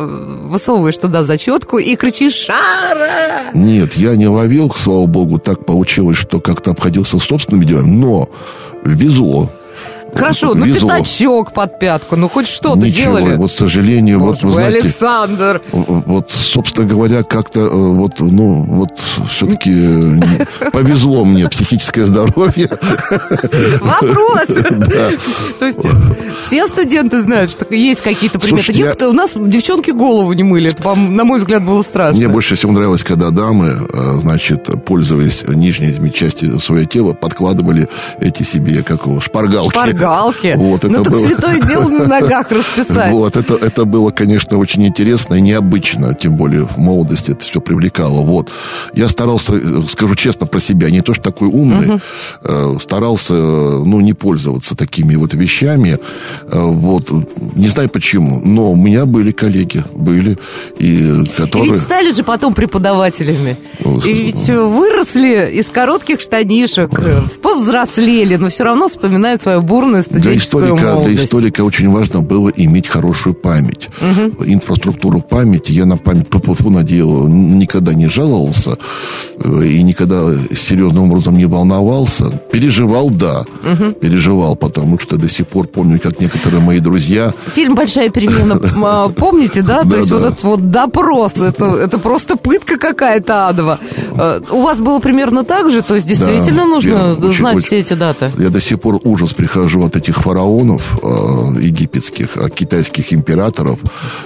высовываешь 0.46 0.98
туда 0.98 1.24
зачетку 1.24 1.78
и 1.78 1.96
кричишь 1.96 2.34
«Шара!» 2.34 3.52
Нет, 3.54 3.94
я 3.94 4.16
не 4.16 4.28
ловил, 4.28 4.72
слава 4.76 5.06
богу, 5.06 5.40
так 5.40 5.66
получилось, 5.66 6.18
что 6.18 6.40
как-то 6.40 6.72
обходился 6.72 7.20
собственными 7.20 7.66
делами, 7.66 7.90
но 7.90 8.30
везло. 8.84 9.50
Хорошо, 10.16 10.54
ну 10.54 10.66
Везло. 10.66 10.90
пятачок 10.90 11.54
под 11.54 11.80
пятку, 11.80 12.16
ну 12.16 12.30
хоть 12.30 12.48
что-то 12.48 12.80
Ничего, 12.80 13.20
делали. 13.20 13.36
вот, 13.36 13.52
к 13.52 13.54
сожалению, 13.54 14.20
Боже 14.20 14.42
вот, 14.42 14.44
вы 14.44 14.52
знаете... 14.54 14.80
Александр! 14.80 15.62
Вот, 15.72 16.32
собственно 16.32 16.88
говоря, 16.88 17.24
как-то 17.24 17.62
э, 17.62 17.70
вот, 17.70 18.20
ну, 18.20 18.64
вот 18.64 19.02
все-таки 19.30 19.72
повезло 20.72 21.26
мне 21.26 21.50
психическое 21.50 22.06
здоровье. 22.06 22.70
Вопрос! 23.82 24.48
То 25.60 25.66
есть 25.66 25.80
все 26.42 26.68
студенты 26.68 27.22
знают, 27.22 27.52
что 27.52 27.66
есть 27.74 28.02
какие-то 28.02 28.40
приметы. 28.40 28.74
Некоторые 28.74 29.10
у 29.10 29.14
нас 29.14 29.32
девчонки 29.36 29.92
голову 29.92 30.34
не 30.34 30.44
мыли. 30.44 30.72
Это, 30.72 30.96
на 30.96 31.24
мой 31.24 31.40
взгляд, 31.40 31.64
было 31.64 31.82
страшно. 31.84 32.18
Мне 32.18 32.28
больше 32.28 32.56
всего 32.56 32.72
нравилось, 32.72 33.04
когда 33.04 33.30
дамы, 33.32 33.88
э, 33.92 34.14
значит, 34.22 34.70
пользуясь 34.86 35.44
нижней 35.48 36.12
частью 36.12 36.60
своего 36.60 36.86
тела, 36.86 37.14
подкладывали 37.14 37.88
эти 38.20 38.44
себе, 38.44 38.84
как 38.84 39.06
его, 39.06 39.20
шпаргалки 39.20 39.74
галки. 40.04 40.54
Вот, 40.58 40.84
ну, 40.84 40.90
это 40.90 41.04
так 41.04 41.14
было... 41.14 41.26
святое 41.26 41.62
дело 41.62 41.88
на 41.88 42.08
ногах 42.08 42.52
расписать. 42.52 43.12
Вот, 43.12 43.38
это, 43.38 43.56
это 43.56 43.86
было, 43.86 44.12
конечно, 44.12 44.58
очень 44.58 44.86
интересно 44.86 45.36
и 45.36 45.42
необычно, 45.42 46.14
тем 46.14 46.36
более 46.36 46.66
в 46.66 46.78
молодости 46.78 47.32
это 47.32 47.46
все 47.46 47.62
привлекало. 47.62 48.22
Вот. 48.22 48.52
Я 48.94 49.10
старался, 49.10 49.54
скажу 49.88 50.16
честно 50.16 50.46
про 50.46 50.60
себя, 50.60 50.90
не 50.90 51.02
то, 51.02 51.14
что 51.14 51.24
такой 51.24 51.48
умный, 51.48 51.96
угу. 51.96 52.80
старался, 52.80 53.34
ну, 53.34 54.02
не 54.02 54.14
пользоваться 54.14 54.76
такими 54.76 55.16
вот 55.16 55.34
вещами. 55.34 56.00
Э, 56.48 56.60
вот. 56.62 57.12
Не 57.56 57.68
знаю 57.68 57.90
почему, 57.90 58.42
но 58.44 58.72
у 58.72 58.76
меня 58.76 59.06
были 59.06 59.32
коллеги, 59.32 59.84
были, 59.94 60.38
и 60.80 61.24
которые... 61.38 61.70
И 61.70 61.74
ведь 61.74 61.84
стали 61.84 62.12
же 62.12 62.24
потом 62.24 62.54
преподавателями. 62.54 63.58
И 64.06 64.14
ведь 64.14 64.50
выросли 64.50 65.52
из 65.54 65.70
коротких 65.70 66.22
штанишек, 66.22 66.90
повзрослели, 67.42 68.36
но 68.36 68.50
все 68.50 68.64
равно 68.64 68.88
вспоминают 68.88 69.42
свою 69.42 69.62
бурную 69.62 69.93
бурную 69.94 70.04
студенческую 70.04 70.66
для 70.66 70.76
историка, 70.76 70.96
молодость. 70.96 71.16
Для 71.16 71.26
историка 71.26 71.62
очень 71.64 71.90
важно 71.90 72.22
было 72.22 72.50
иметь 72.50 72.88
хорошую 72.88 73.36
память. 73.36 73.90
Угу. 74.02 74.46
Инфраструктуру 74.46 75.22
памяти. 75.22 75.72
Я 75.72 75.86
на 75.86 75.98
память 75.98 76.30
по 76.30 76.40
ПФУ 76.40 76.70
надел, 76.70 77.28
никогда 77.28 77.94
не 77.94 78.08
жаловался 78.08 78.78
э, 79.38 79.66
и 79.66 79.84
никогда 79.84 80.34
серьезным 80.56 81.06
образом 81.06 81.38
не 81.38 81.46
волновался. 81.46 82.30
Переживал, 82.52 83.10
да. 83.10 83.42
Угу. 83.42 83.94
Переживал, 83.94 84.56
потому 84.56 85.00
что 85.00 85.18
до 85.18 85.30
сих 85.30 85.48
пор 85.48 85.68
помню, 85.68 86.00
как 86.00 86.20
некоторые 86.20 86.62
мои 86.62 86.80
друзья... 86.80 87.34
Фильм 87.56 87.76
«Большая 87.76 88.10
перемена» 88.10 88.60
а, 88.84 89.10
помните, 89.10 89.62
да? 89.62 89.84
То 89.84 89.98
есть 89.98 90.12
вот 90.12 90.26
этот 90.26 90.44
вот 90.44 90.68
допрос, 90.68 91.34
это 91.38 91.98
просто 91.98 92.36
пытка 92.36 92.78
какая-то 92.78 93.48
адова. 93.50 93.80
Э, 94.16 94.42
у 94.50 94.62
вас 94.62 94.80
было 94.80 95.00
примерно 95.00 95.44
так 95.44 95.70
же? 95.70 95.82
То 95.82 95.96
есть 95.96 96.08
действительно 96.08 96.66
нужно 96.66 97.14
знать 97.14 97.64
все 97.64 97.80
эти 97.80 97.94
даты? 97.94 98.32
Я 98.38 98.50
до 98.50 98.62
сих 98.62 98.80
пор 98.80 99.00
ужас 99.04 99.34
прихожу 99.34 99.83
от 99.86 99.96
этих 99.96 100.18
фараонов 100.18 101.00
э, 101.02 101.08
египетских, 101.62 102.38
от 102.38 102.54
китайских 102.54 103.14
императоров. 103.14 103.80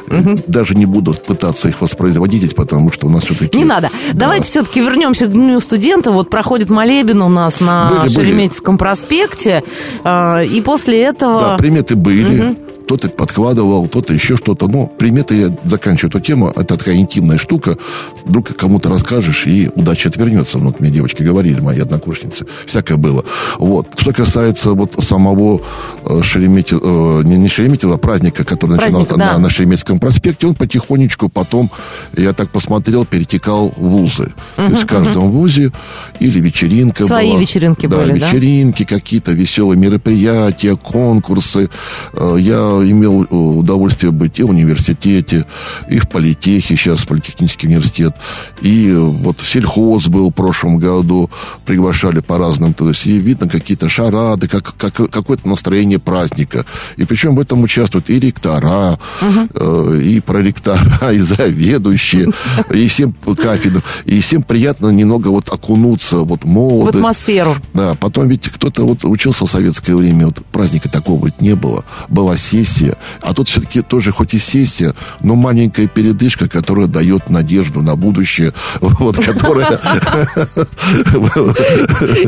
Угу. 0.09 0.43
Даже 0.47 0.75
не 0.75 0.85
буду 0.85 1.13
пытаться 1.13 1.69
их 1.69 1.81
воспроизводить, 1.81 2.55
потому 2.55 2.91
что 2.91 3.07
у 3.07 3.09
нас 3.09 3.23
все-таки... 3.23 3.57
Не 3.57 3.65
надо. 3.65 3.89
Да. 4.13 4.19
Давайте 4.27 4.45
все-таки 4.45 4.79
вернемся 4.79 5.27
к 5.27 5.31
Дню 5.31 5.59
студента. 5.59 6.11
Вот 6.11 6.29
проходит 6.29 6.69
молебен 6.69 7.21
у 7.21 7.29
нас 7.29 7.59
на 7.59 7.89
были, 7.89 8.09
Шереметьевском 8.09 8.75
были. 8.75 8.79
проспекте. 8.79 9.63
Э, 10.03 10.45
и 10.45 10.61
после 10.61 11.01
этого... 11.01 11.39
Да, 11.39 11.57
приметы 11.57 11.95
были. 11.95 12.49
Угу 12.49 12.66
кто-то 12.87 13.09
подкладывал, 13.09 13.85
кто-то 13.87 14.13
еще 14.13 14.37
что-то. 14.37 14.69
Но 14.69 14.87
приметы, 14.87 15.35
я 15.35 15.55
заканчиваю 15.65 16.09
эту 16.09 16.21
тему, 16.21 16.53
это 16.55 16.77
такая 16.77 16.95
интимная 16.95 17.37
штука. 17.37 17.77
Вдруг 18.23 18.55
кому-то 18.55 18.89
расскажешь, 18.89 19.45
и 19.45 19.69
удача 19.75 20.07
отвернется. 20.07 20.57
Вот 20.57 20.79
мне 20.79 20.89
девочки 20.89 21.21
говорили, 21.21 21.59
мои 21.59 21.81
однокурсницы. 21.81 22.45
Всякое 22.65 22.95
было. 22.95 23.25
Вот. 23.57 23.87
Что 23.97 24.13
касается 24.13 24.71
вот 24.71 24.95
самого 25.03 25.61
э, 26.05 26.21
Шереметьева, 26.23 27.21
э, 27.21 27.23
не, 27.25 27.37
не 27.37 27.47
а 27.47 27.97
праздника, 27.97 28.45
который 28.45 28.77
Праздник, 28.77 28.99
начинался 28.99 29.15
да. 29.17 29.33
на, 29.33 29.39
на 29.39 29.49
Шереметьевском 29.49 29.99
проспекте, 29.99 30.47
он 30.47 30.55
потихонечку 30.55 31.27
потом, 31.27 31.69
я 32.15 32.31
так 32.31 32.49
посмотрел, 32.49 33.03
перетекал 33.03 33.73
в 33.75 33.81
вузы. 33.81 34.31
Угу, 34.57 34.65
То 34.67 34.71
есть 34.71 34.83
в 34.83 34.87
каждом 34.87 35.25
угу. 35.25 35.39
вузе 35.39 35.73
или 36.21 36.39
вечеринка 36.39 37.05
Свои 37.05 37.31
была. 37.31 37.41
вечеринки 37.41 37.85
да, 37.85 37.97
были, 37.97 38.13
вечеринки, 38.13 38.85
да? 38.89 38.95
какие-то 38.95 39.33
веселые 39.33 39.77
мероприятия, 39.77 40.77
конкурсы. 40.77 41.69
Э, 42.13 42.37
я 42.39 42.76
имел 42.83 43.23
э, 43.23 43.35
удовольствие 43.35 44.11
быть 44.11 44.39
и 44.39 44.43
в 44.43 44.49
университете, 44.49 45.45
и 45.89 45.99
в 45.99 46.07
политехе, 46.09 46.75
сейчас 46.75 47.05
политехнический 47.05 47.67
университет, 47.67 48.15
и 48.61 48.91
вот 48.93 49.41
сельхоз 49.41 50.07
был 50.07 50.29
в 50.29 50.33
прошлом 50.33 50.77
году, 50.77 51.29
приглашали 51.65 52.19
по 52.19 52.37
разным, 52.37 52.73
то 52.73 52.89
есть 52.89 53.05
и 53.05 53.17
видно 53.17 53.47
какие-то 53.47 53.89
шарады, 53.89 54.47
как, 54.47 54.75
как, 54.77 54.93
какое-то 54.93 55.47
настроение 55.47 55.99
праздника. 55.99 56.65
И 56.97 57.05
причем 57.05 57.35
в 57.35 57.39
этом 57.39 57.63
участвуют 57.63 58.09
и 58.09 58.19
ректора, 58.19 58.99
угу. 59.21 59.49
э, 59.53 60.01
и 60.03 60.19
проректора, 60.19 61.11
и 61.13 61.19
заведующие, 61.19 62.31
и 62.73 62.87
всем 62.87 63.13
кафедр. 63.13 63.83
И 64.05 64.21
всем 64.21 64.43
приятно 64.43 64.89
немного 64.89 65.29
вот 65.29 65.49
окунуться 65.49 66.19
вот 66.19 66.45
молодость. 66.45 66.95
В 66.95 66.97
атмосферу. 66.97 67.55
Да, 67.73 67.95
потом 67.99 68.27
ведь 68.27 68.49
кто-то 68.49 68.85
вот 68.85 69.03
учился 69.03 69.45
в 69.45 69.49
советское 69.49 69.95
время, 69.95 70.27
вот 70.27 70.45
праздника 70.51 70.89
такого 70.89 71.19
вот 71.19 71.41
не 71.41 71.55
было. 71.55 71.85
Была 72.09 72.35
сессия, 72.37 72.66
сессия. 72.67 72.95
А 73.21 73.33
тут 73.33 73.47
все-таки 73.47 73.81
тоже 73.81 74.11
хоть 74.11 74.33
и 74.33 74.37
сессия, 74.37 74.93
но 75.21 75.35
маленькая 75.35 75.87
передышка, 75.87 76.47
которая 76.47 76.87
дает 76.87 77.29
надежду 77.29 77.81
на 77.81 77.95
будущее, 77.95 78.53
вот, 78.81 79.17
которая... 79.17 79.79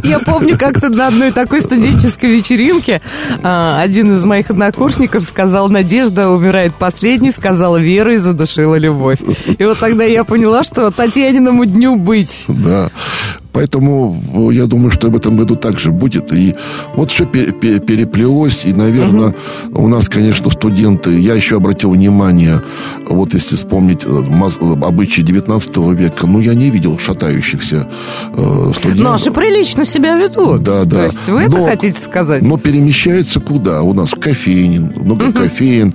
Я 0.04 0.20
помню, 0.20 0.58
как-то 0.58 0.90
на 0.90 1.08
одной 1.08 1.32
такой 1.32 1.62
студенческой 1.62 2.32
вечеринке 2.32 3.02
а, 3.44 3.82
один 3.82 4.16
из 4.18 4.24
моих 4.26 4.50
однокурсников 4.50 5.24
сказал, 5.24 5.70
Надежда 5.70 6.30
умирает 6.30 6.74
последней, 6.76 7.32
сказала 7.32 7.78
Вера 7.78 8.14
и 8.16 8.18
задушила 8.18 8.76
любовь. 8.76 9.20
И 9.58 9.64
вот 9.64 9.80
тогда 9.80 10.04
я 10.04 10.24
поняла, 10.24 10.64
что 10.64 10.92
Татьяниному 10.92 11.66
дню 11.66 11.96
быть. 11.96 12.46
Да. 12.48 12.92
Поэтому 13.52 14.22
э, 14.34 14.54
я 14.54 14.66
думаю, 14.66 14.92
что 14.92 15.10
в 15.10 15.16
этом 15.16 15.38
году 15.38 15.56
также 15.56 15.92
будет. 15.92 16.32
И 16.34 16.56
вот 16.96 17.12
все 17.12 17.26
переплелось. 17.26 18.64
И, 18.66 18.74
наверное, 18.74 19.34
угу. 19.72 19.84
у 19.84 19.88
нас, 19.88 20.08
конечно, 20.08 20.52
студенты... 20.52 21.20
Я 21.20 21.34
еще 21.34 21.58
обратил 21.58 21.92
внимание, 21.92 22.62
вот 23.08 23.34
если 23.34 23.56
вспомнить 23.56 24.04
э, 24.06 24.08
э, 24.08 24.86
обычаи 24.86 25.22
19 25.22 25.78
века, 25.78 26.28
ну, 26.28 26.40
я 26.40 26.54
не 26.54 26.70
видел 26.70 26.98
шатающихся 27.00 27.88
студентов. 28.76 29.04
Наши 29.04 29.32
прилично 29.32 29.86
себя 29.86 30.16
ведут. 30.16 30.62
Да, 30.62 30.84
да. 30.86 30.98
То 30.98 31.04
есть 31.06 31.28
вы 31.28 31.48
но, 31.48 31.58
это 31.58 31.70
хотите 31.70 32.02
сказать? 32.02 32.44
Но 32.44 32.58
перемещаются 32.58 33.40
куда? 33.40 33.82
У 33.82 33.94
нас 33.94 34.12
кофейн, 34.12 34.94
много 34.98 35.26
угу. 35.26 35.34
кофеин, 35.34 35.94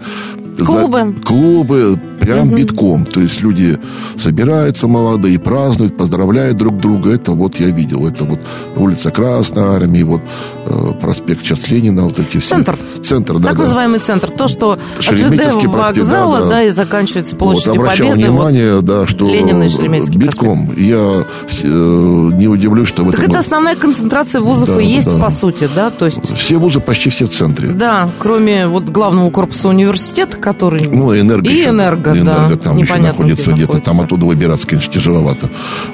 Клубы. 0.57 1.15
За, 1.17 1.23
клубы, 1.25 2.01
прям 2.25 2.49
угу. 2.49 2.57
битком. 2.57 3.07
То 3.07 3.21
есть 3.21 3.41
люди 3.41 3.79
собираются 4.19 4.89
молодые, 4.89 5.39
празднуют, 5.39 5.97
поздравляют 5.97 6.57
друг 6.57 6.77
друга. 6.77 7.13
Это 7.13 7.33
вот 7.33 7.57
я 7.61 7.69
видел. 7.71 8.07
Это 8.07 8.25
вот 8.25 8.41
улица 8.77 9.11
Красной 9.11 9.63
Армии, 9.63 10.03
вот 10.03 10.23
э, 10.67 10.93
проспект 11.01 11.43
сейчас 11.43 11.69
Ленина, 11.69 12.05
вот 12.05 12.19
эти 12.19 12.39
все. 12.39 12.55
Центр. 12.55 12.79
Центр, 13.03 13.39
да. 13.39 13.49
Так 13.49 13.59
да. 13.59 13.63
называемый 13.65 14.01
центр. 14.01 14.31
То, 14.31 14.49
что 14.49 14.73
от 14.73 14.81
ЖД 15.01 15.67
вокзала, 15.67 16.39
да, 16.39 16.45
да. 16.45 16.51
да, 16.51 16.63
и 16.65 16.71
заканчивается 16.71 17.37
площадью 17.37 17.73
вот, 17.73 17.81
обращал 17.81 18.11
Победы. 18.11 18.31
внимание, 18.31 18.77
вот, 18.77 18.85
да, 18.85 19.07
что 19.07 19.29
Ленина 19.29 19.65
и 19.65 19.89
битком. 20.17 20.67
Проспект. 20.67 20.81
Я 20.81 21.25
э, 21.63 21.67
не 21.67 22.49
удивлюсь, 22.49 22.89
что 22.89 23.05
в 23.05 23.11
так 23.11 23.21
этом... 23.21 23.33
это 23.33 23.41
основная 23.41 23.77
концентрация 23.77 24.41
вузов 24.41 24.69
да, 24.69 24.81
и 24.81 24.87
есть, 24.87 25.11
да. 25.11 25.19
по 25.19 25.31
сути, 25.31 25.69
да? 25.75 25.91
То 25.91 26.07
есть... 26.07 26.21
Все 26.37 26.57
вузы 26.57 26.81
почти 26.81 27.11
все 27.11 27.27
в 27.27 27.31
центре. 27.31 27.69
Да, 27.69 28.11
кроме 28.19 28.67
вот 28.67 28.85
главного 28.85 29.31
корпуса 29.31 29.69
университета, 29.69 30.37
который... 30.37 30.89
Ну, 30.89 31.19
энерго. 31.19 31.51
И 31.51 31.55
еще. 31.55 31.71
энерго, 31.71 32.14
Энерго 32.19 32.57
там 32.57 32.77
еще 32.77 32.95
находится 32.97 33.53
где 33.53 33.65
где-то. 33.65 33.73
Там 33.81 33.97
находится. 33.97 34.03
оттуда 34.05 34.27
выбираться, 34.27 34.67
конечно, 34.67 34.93
тяжеловато. 34.93 35.51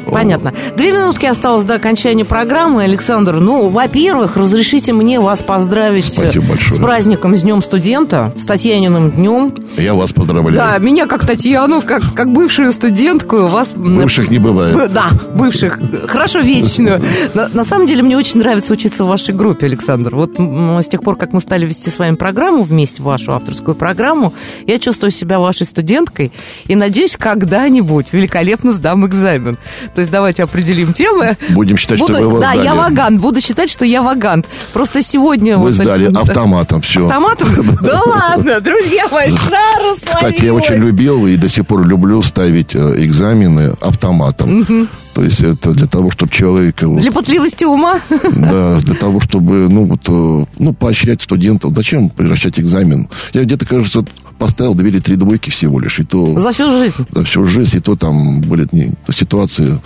Понятно. 0.06 0.52
Две 0.76 0.92
минутки 0.92 1.26
осталось 1.26 1.64
до 1.64 1.74
окончания 1.74 2.24
программы. 2.24 2.82
Александр, 2.82 3.34
ну, 3.34 3.68
во-первых, 3.68 4.36
разрешите 4.36 4.92
мне 4.92 5.20
вас 5.20 5.42
поздравить 5.42 6.06
Спасибо 6.06 6.46
большое. 6.46 6.74
с 6.74 6.82
праздником, 6.82 7.36
с 7.36 7.42
Днем 7.42 7.62
студента, 7.62 8.34
с 8.40 8.46
Татьяниным 8.46 9.10
днем. 9.10 9.54
Я 9.76 9.94
вас 9.94 10.12
поздравляю. 10.12 10.56
Да, 10.56 10.78
меня 10.78 11.06
как 11.06 11.26
Татьяну, 11.26 11.82
как, 11.82 12.02
как 12.14 12.32
бывшую 12.32 12.72
студентку, 12.72 13.48
вас... 13.48 13.68
Бывших 13.74 14.30
не 14.30 14.38
бывает. 14.38 14.92
Да, 14.92 15.06
бывших. 15.34 15.78
Хорошо, 16.06 16.40
вечную. 16.40 17.00
На, 17.34 17.48
на 17.48 17.64
самом 17.64 17.86
деле, 17.86 18.02
мне 18.02 18.16
очень 18.16 18.38
нравится 18.38 18.72
учиться 18.72 19.04
в 19.04 19.08
вашей 19.08 19.34
группе, 19.34 19.66
Александр. 19.66 20.14
Вот 20.14 20.32
с 20.38 20.88
тех 20.88 21.02
пор, 21.02 21.16
как 21.16 21.32
мы 21.32 21.40
стали 21.40 21.66
вести 21.66 21.90
с 21.90 21.98
вами 21.98 22.16
программу 22.16 22.62
вместе, 22.62 23.02
вашу 23.02 23.32
авторскую 23.32 23.74
программу, 23.74 24.32
я 24.66 24.78
чувствую 24.78 25.10
себя 25.10 25.38
вашей 25.38 25.66
студенткой 25.66 26.09
и 26.18 26.74
надеюсь, 26.74 27.16
когда-нибудь 27.18 28.12
великолепно 28.12 28.72
сдам 28.72 29.06
экзамен. 29.06 29.56
То 29.94 30.00
есть 30.00 30.10
давайте 30.10 30.42
определим 30.42 30.92
темы. 30.92 31.36
Будем 31.50 31.76
считать, 31.76 31.98
что 31.98 32.06
Буду- 32.08 32.18
вы 32.18 32.24
его 32.24 32.40
Да, 32.40 32.52
сдали. 32.52 32.64
я 32.64 32.74
вагант. 32.74 33.20
Буду 33.20 33.40
считать, 33.40 33.70
что 33.70 33.84
я 33.84 34.02
вагант. 34.02 34.46
Просто 34.72 35.02
сегодня... 35.02 35.56
Вы 35.56 35.64
вот, 35.66 35.72
сдали 35.74 36.04
Александр, 36.06 36.30
автоматом, 36.30 36.80
все. 36.82 37.06
Автоматом? 37.06 37.48
Да 37.82 38.00
ладно, 38.04 38.60
друзья 38.60 39.06
мои, 39.10 39.30
шар 39.30 39.96
Кстати, 39.96 40.44
я 40.44 40.54
очень 40.54 40.74
любил 40.76 41.26
и 41.26 41.36
до 41.36 41.48
сих 41.48 41.66
пор 41.66 41.86
люблю 41.86 42.22
ставить 42.22 42.74
э, 42.74 42.94
экзамены 43.04 43.74
автоматом. 43.80 44.88
То 45.14 45.24
есть 45.24 45.40
это 45.40 45.72
для 45.72 45.86
того, 45.86 46.10
чтобы 46.10 46.30
человека... 46.32 46.86
вот, 46.88 47.00
Для 47.00 47.10
пытливости 47.10 47.64
ума. 47.64 48.00
Да, 48.10 48.76
для 48.80 48.94
того, 48.94 49.20
чтобы, 49.20 49.68
ну, 49.68 49.84
вот, 49.84 50.00
э, 50.08 50.44
ну, 50.58 50.72
поощрять 50.72 51.22
студентов. 51.22 51.74
Зачем 51.74 52.08
превращать 52.10 52.58
экзамен? 52.60 53.08
Я 53.32 53.42
где-то, 53.42 53.66
кажется, 53.66 54.04
поставил 54.40 54.74
две 54.74 54.88
или 54.88 55.00
три 55.00 55.16
двойки 55.16 55.50
всего 55.50 55.78
лишь, 55.78 56.00
и 56.00 56.04
то... 56.04 56.38
За 56.38 56.52
всю 56.52 56.78
жизнь. 56.78 57.06
За 57.10 57.24
всю 57.24 57.44
жизнь, 57.44 57.76
и 57.76 57.80
то 57.80 57.94
там 57.94 58.40
были 58.40 58.66
не, 58.72 58.94
ситуации, 59.14 59.78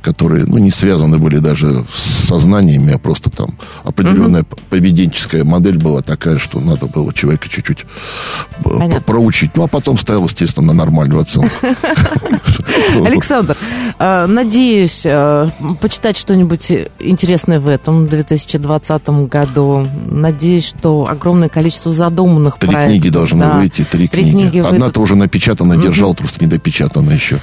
которые, 0.00 0.46
ну, 0.46 0.56
не 0.56 0.70
связаны 0.70 1.18
были 1.18 1.36
даже 1.36 1.84
с 1.94 2.26
сознаниями, 2.26 2.94
а 2.94 2.98
просто 2.98 3.28
там 3.28 3.50
определенная 3.84 4.44
поведенческая 4.70 5.44
модель 5.44 5.76
была 5.76 6.00
такая, 6.00 6.38
что 6.38 6.60
надо 6.60 6.86
было 6.86 7.12
человека 7.12 7.50
чуть-чуть 7.50 7.80
э, 7.80 8.78
Понятно. 8.78 9.02
проучить. 9.02 9.50
Ну, 9.54 9.64
а 9.64 9.68
потом 9.68 9.98
ставил, 9.98 10.24
естественно, 10.24 10.68
на 10.68 10.72
нормальную 10.72 11.20
оценку. 11.20 11.54
Александр, 13.04 13.56
надеюсь 14.00 15.02
э, 15.04 15.50
почитать 15.80 16.16
что-нибудь 16.16 16.72
интересное 16.98 17.60
в 17.60 17.68
этом 17.68 18.08
2020 18.08 19.08
году. 19.28 19.86
Надеюсь, 20.06 20.66
что 20.66 21.06
огромное 21.06 21.50
количество 21.50 21.92
задуманных 21.92 22.58
Три 22.58 22.70
проектов. 22.70 22.90
книги 22.90 23.08
должны 23.10 23.40
да. 23.40 23.58
выйти, 23.58 23.84
три, 23.84 24.08
Три 24.08 24.22
книги. 24.22 24.32
книги 24.32 24.60
выйдут. 24.60 24.72
Одна-то 24.72 25.00
уже 25.00 25.16
напечатана, 25.16 25.76
держал, 25.76 26.14
просто 26.14 26.42
не 26.42 26.50
допечатана 26.50 27.10
еще. 27.10 27.40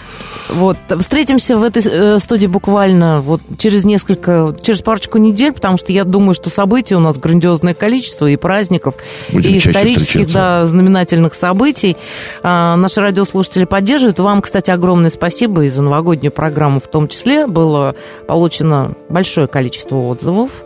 Вот, 0.50 0.78
встретимся 1.00 1.58
в 1.58 1.64
этой 1.64 1.84
э, 1.86 2.20
студии 2.20 2.48
буквально 2.48 3.22
вот 3.22 3.42
через 3.58 3.84
несколько, 3.84 4.56
через 4.62 4.82
парочку 4.82 5.18
недель, 5.20 5.52
потому 5.52 5.78
что 5.78 5.92
я 5.92 6.06
думаю, 6.06 6.34
что 6.34 6.50
событий 6.50 6.96
у 6.96 7.00
нас 7.00 7.18
грандиозное 7.18 7.74
количество, 7.74 8.26
и 8.26 8.36
праздников, 8.36 8.96
Будем 9.32 9.52
и 9.52 9.58
исторических, 9.58 10.34
да, 10.34 10.66
знаменательных 10.66 11.36
событий. 11.36 11.98
А, 12.44 12.78
наши 12.78 13.02
радиослушатели 13.02 13.66
поддерживают. 13.66 14.20
Вам, 14.20 14.42
кстати, 14.42 14.72
огромное 14.72 15.10
спасибо 15.10 15.66
и 15.66 15.70
за 15.70 15.82
новогоднюю 15.82 16.32
программу 16.32 16.47
в 16.80 16.88
том 16.88 17.08
числе. 17.08 17.48
Было 17.48 17.96
получено 18.28 18.94
большое 19.10 19.48
количество 19.48 19.96
отзывов. 19.98 20.64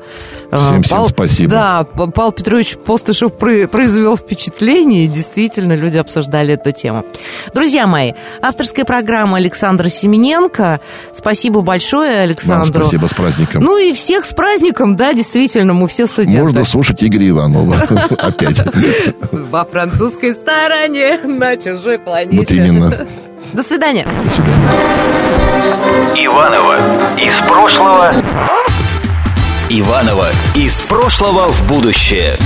А, 0.52 0.72
Всем, 0.72 0.84
всем 0.84 1.08
спасибо. 1.08 1.52
Да, 1.52 1.84
Павел 1.84 2.32
Петрович 2.32 2.76
Постышев 2.78 3.34
про- 3.34 3.68
произвел 3.68 4.18
впечатление, 4.18 5.06
и 5.06 5.08
действительно 5.08 5.74
люди 5.74 5.98
обсуждали 5.98 6.56
эту 6.56 6.72
тему. 6.72 7.06
Друзья 7.54 7.88
мои, 7.88 8.14
авторская 8.42 8.84
программа 8.86 9.38
Александра 9.38 9.88
Семененко. 9.90 10.82
Спасибо 11.14 11.62
большое 11.62 12.16
Вам 12.16 12.24
Александру. 12.24 12.82
спасибо 12.84 13.06
с 13.08 13.14
праздником. 13.14 13.64
Ну 13.64 13.78
и 13.78 13.94
всех 13.94 14.26
с 14.26 14.34
праздником, 14.34 14.96
да, 14.96 15.14
действительно, 15.14 15.74
мы 15.74 15.88
все 15.88 16.06
студенты. 16.08 16.42
Можно 16.44 16.64
слушать 16.66 17.04
Игоря 17.04 17.30
Иванова 17.30 17.76
опять. 18.18 18.62
Во 19.32 19.64
французской 19.66 20.34
стороне, 20.36 21.18
на 21.24 21.56
чужой 21.58 21.98
планете. 22.00 22.38
Вот 22.38 22.52
именно. 22.52 23.08
До 23.54 23.64
свидания. 23.64 24.06
До 24.06 24.30
свидания. 24.30 24.56
Иванова 26.16 27.18
из 27.18 27.38
прошлого. 27.42 28.14
Иванова 29.70 30.30
из 30.56 30.82
прошлого 30.84 31.50
в 31.50 31.68
будущее. 31.68 32.38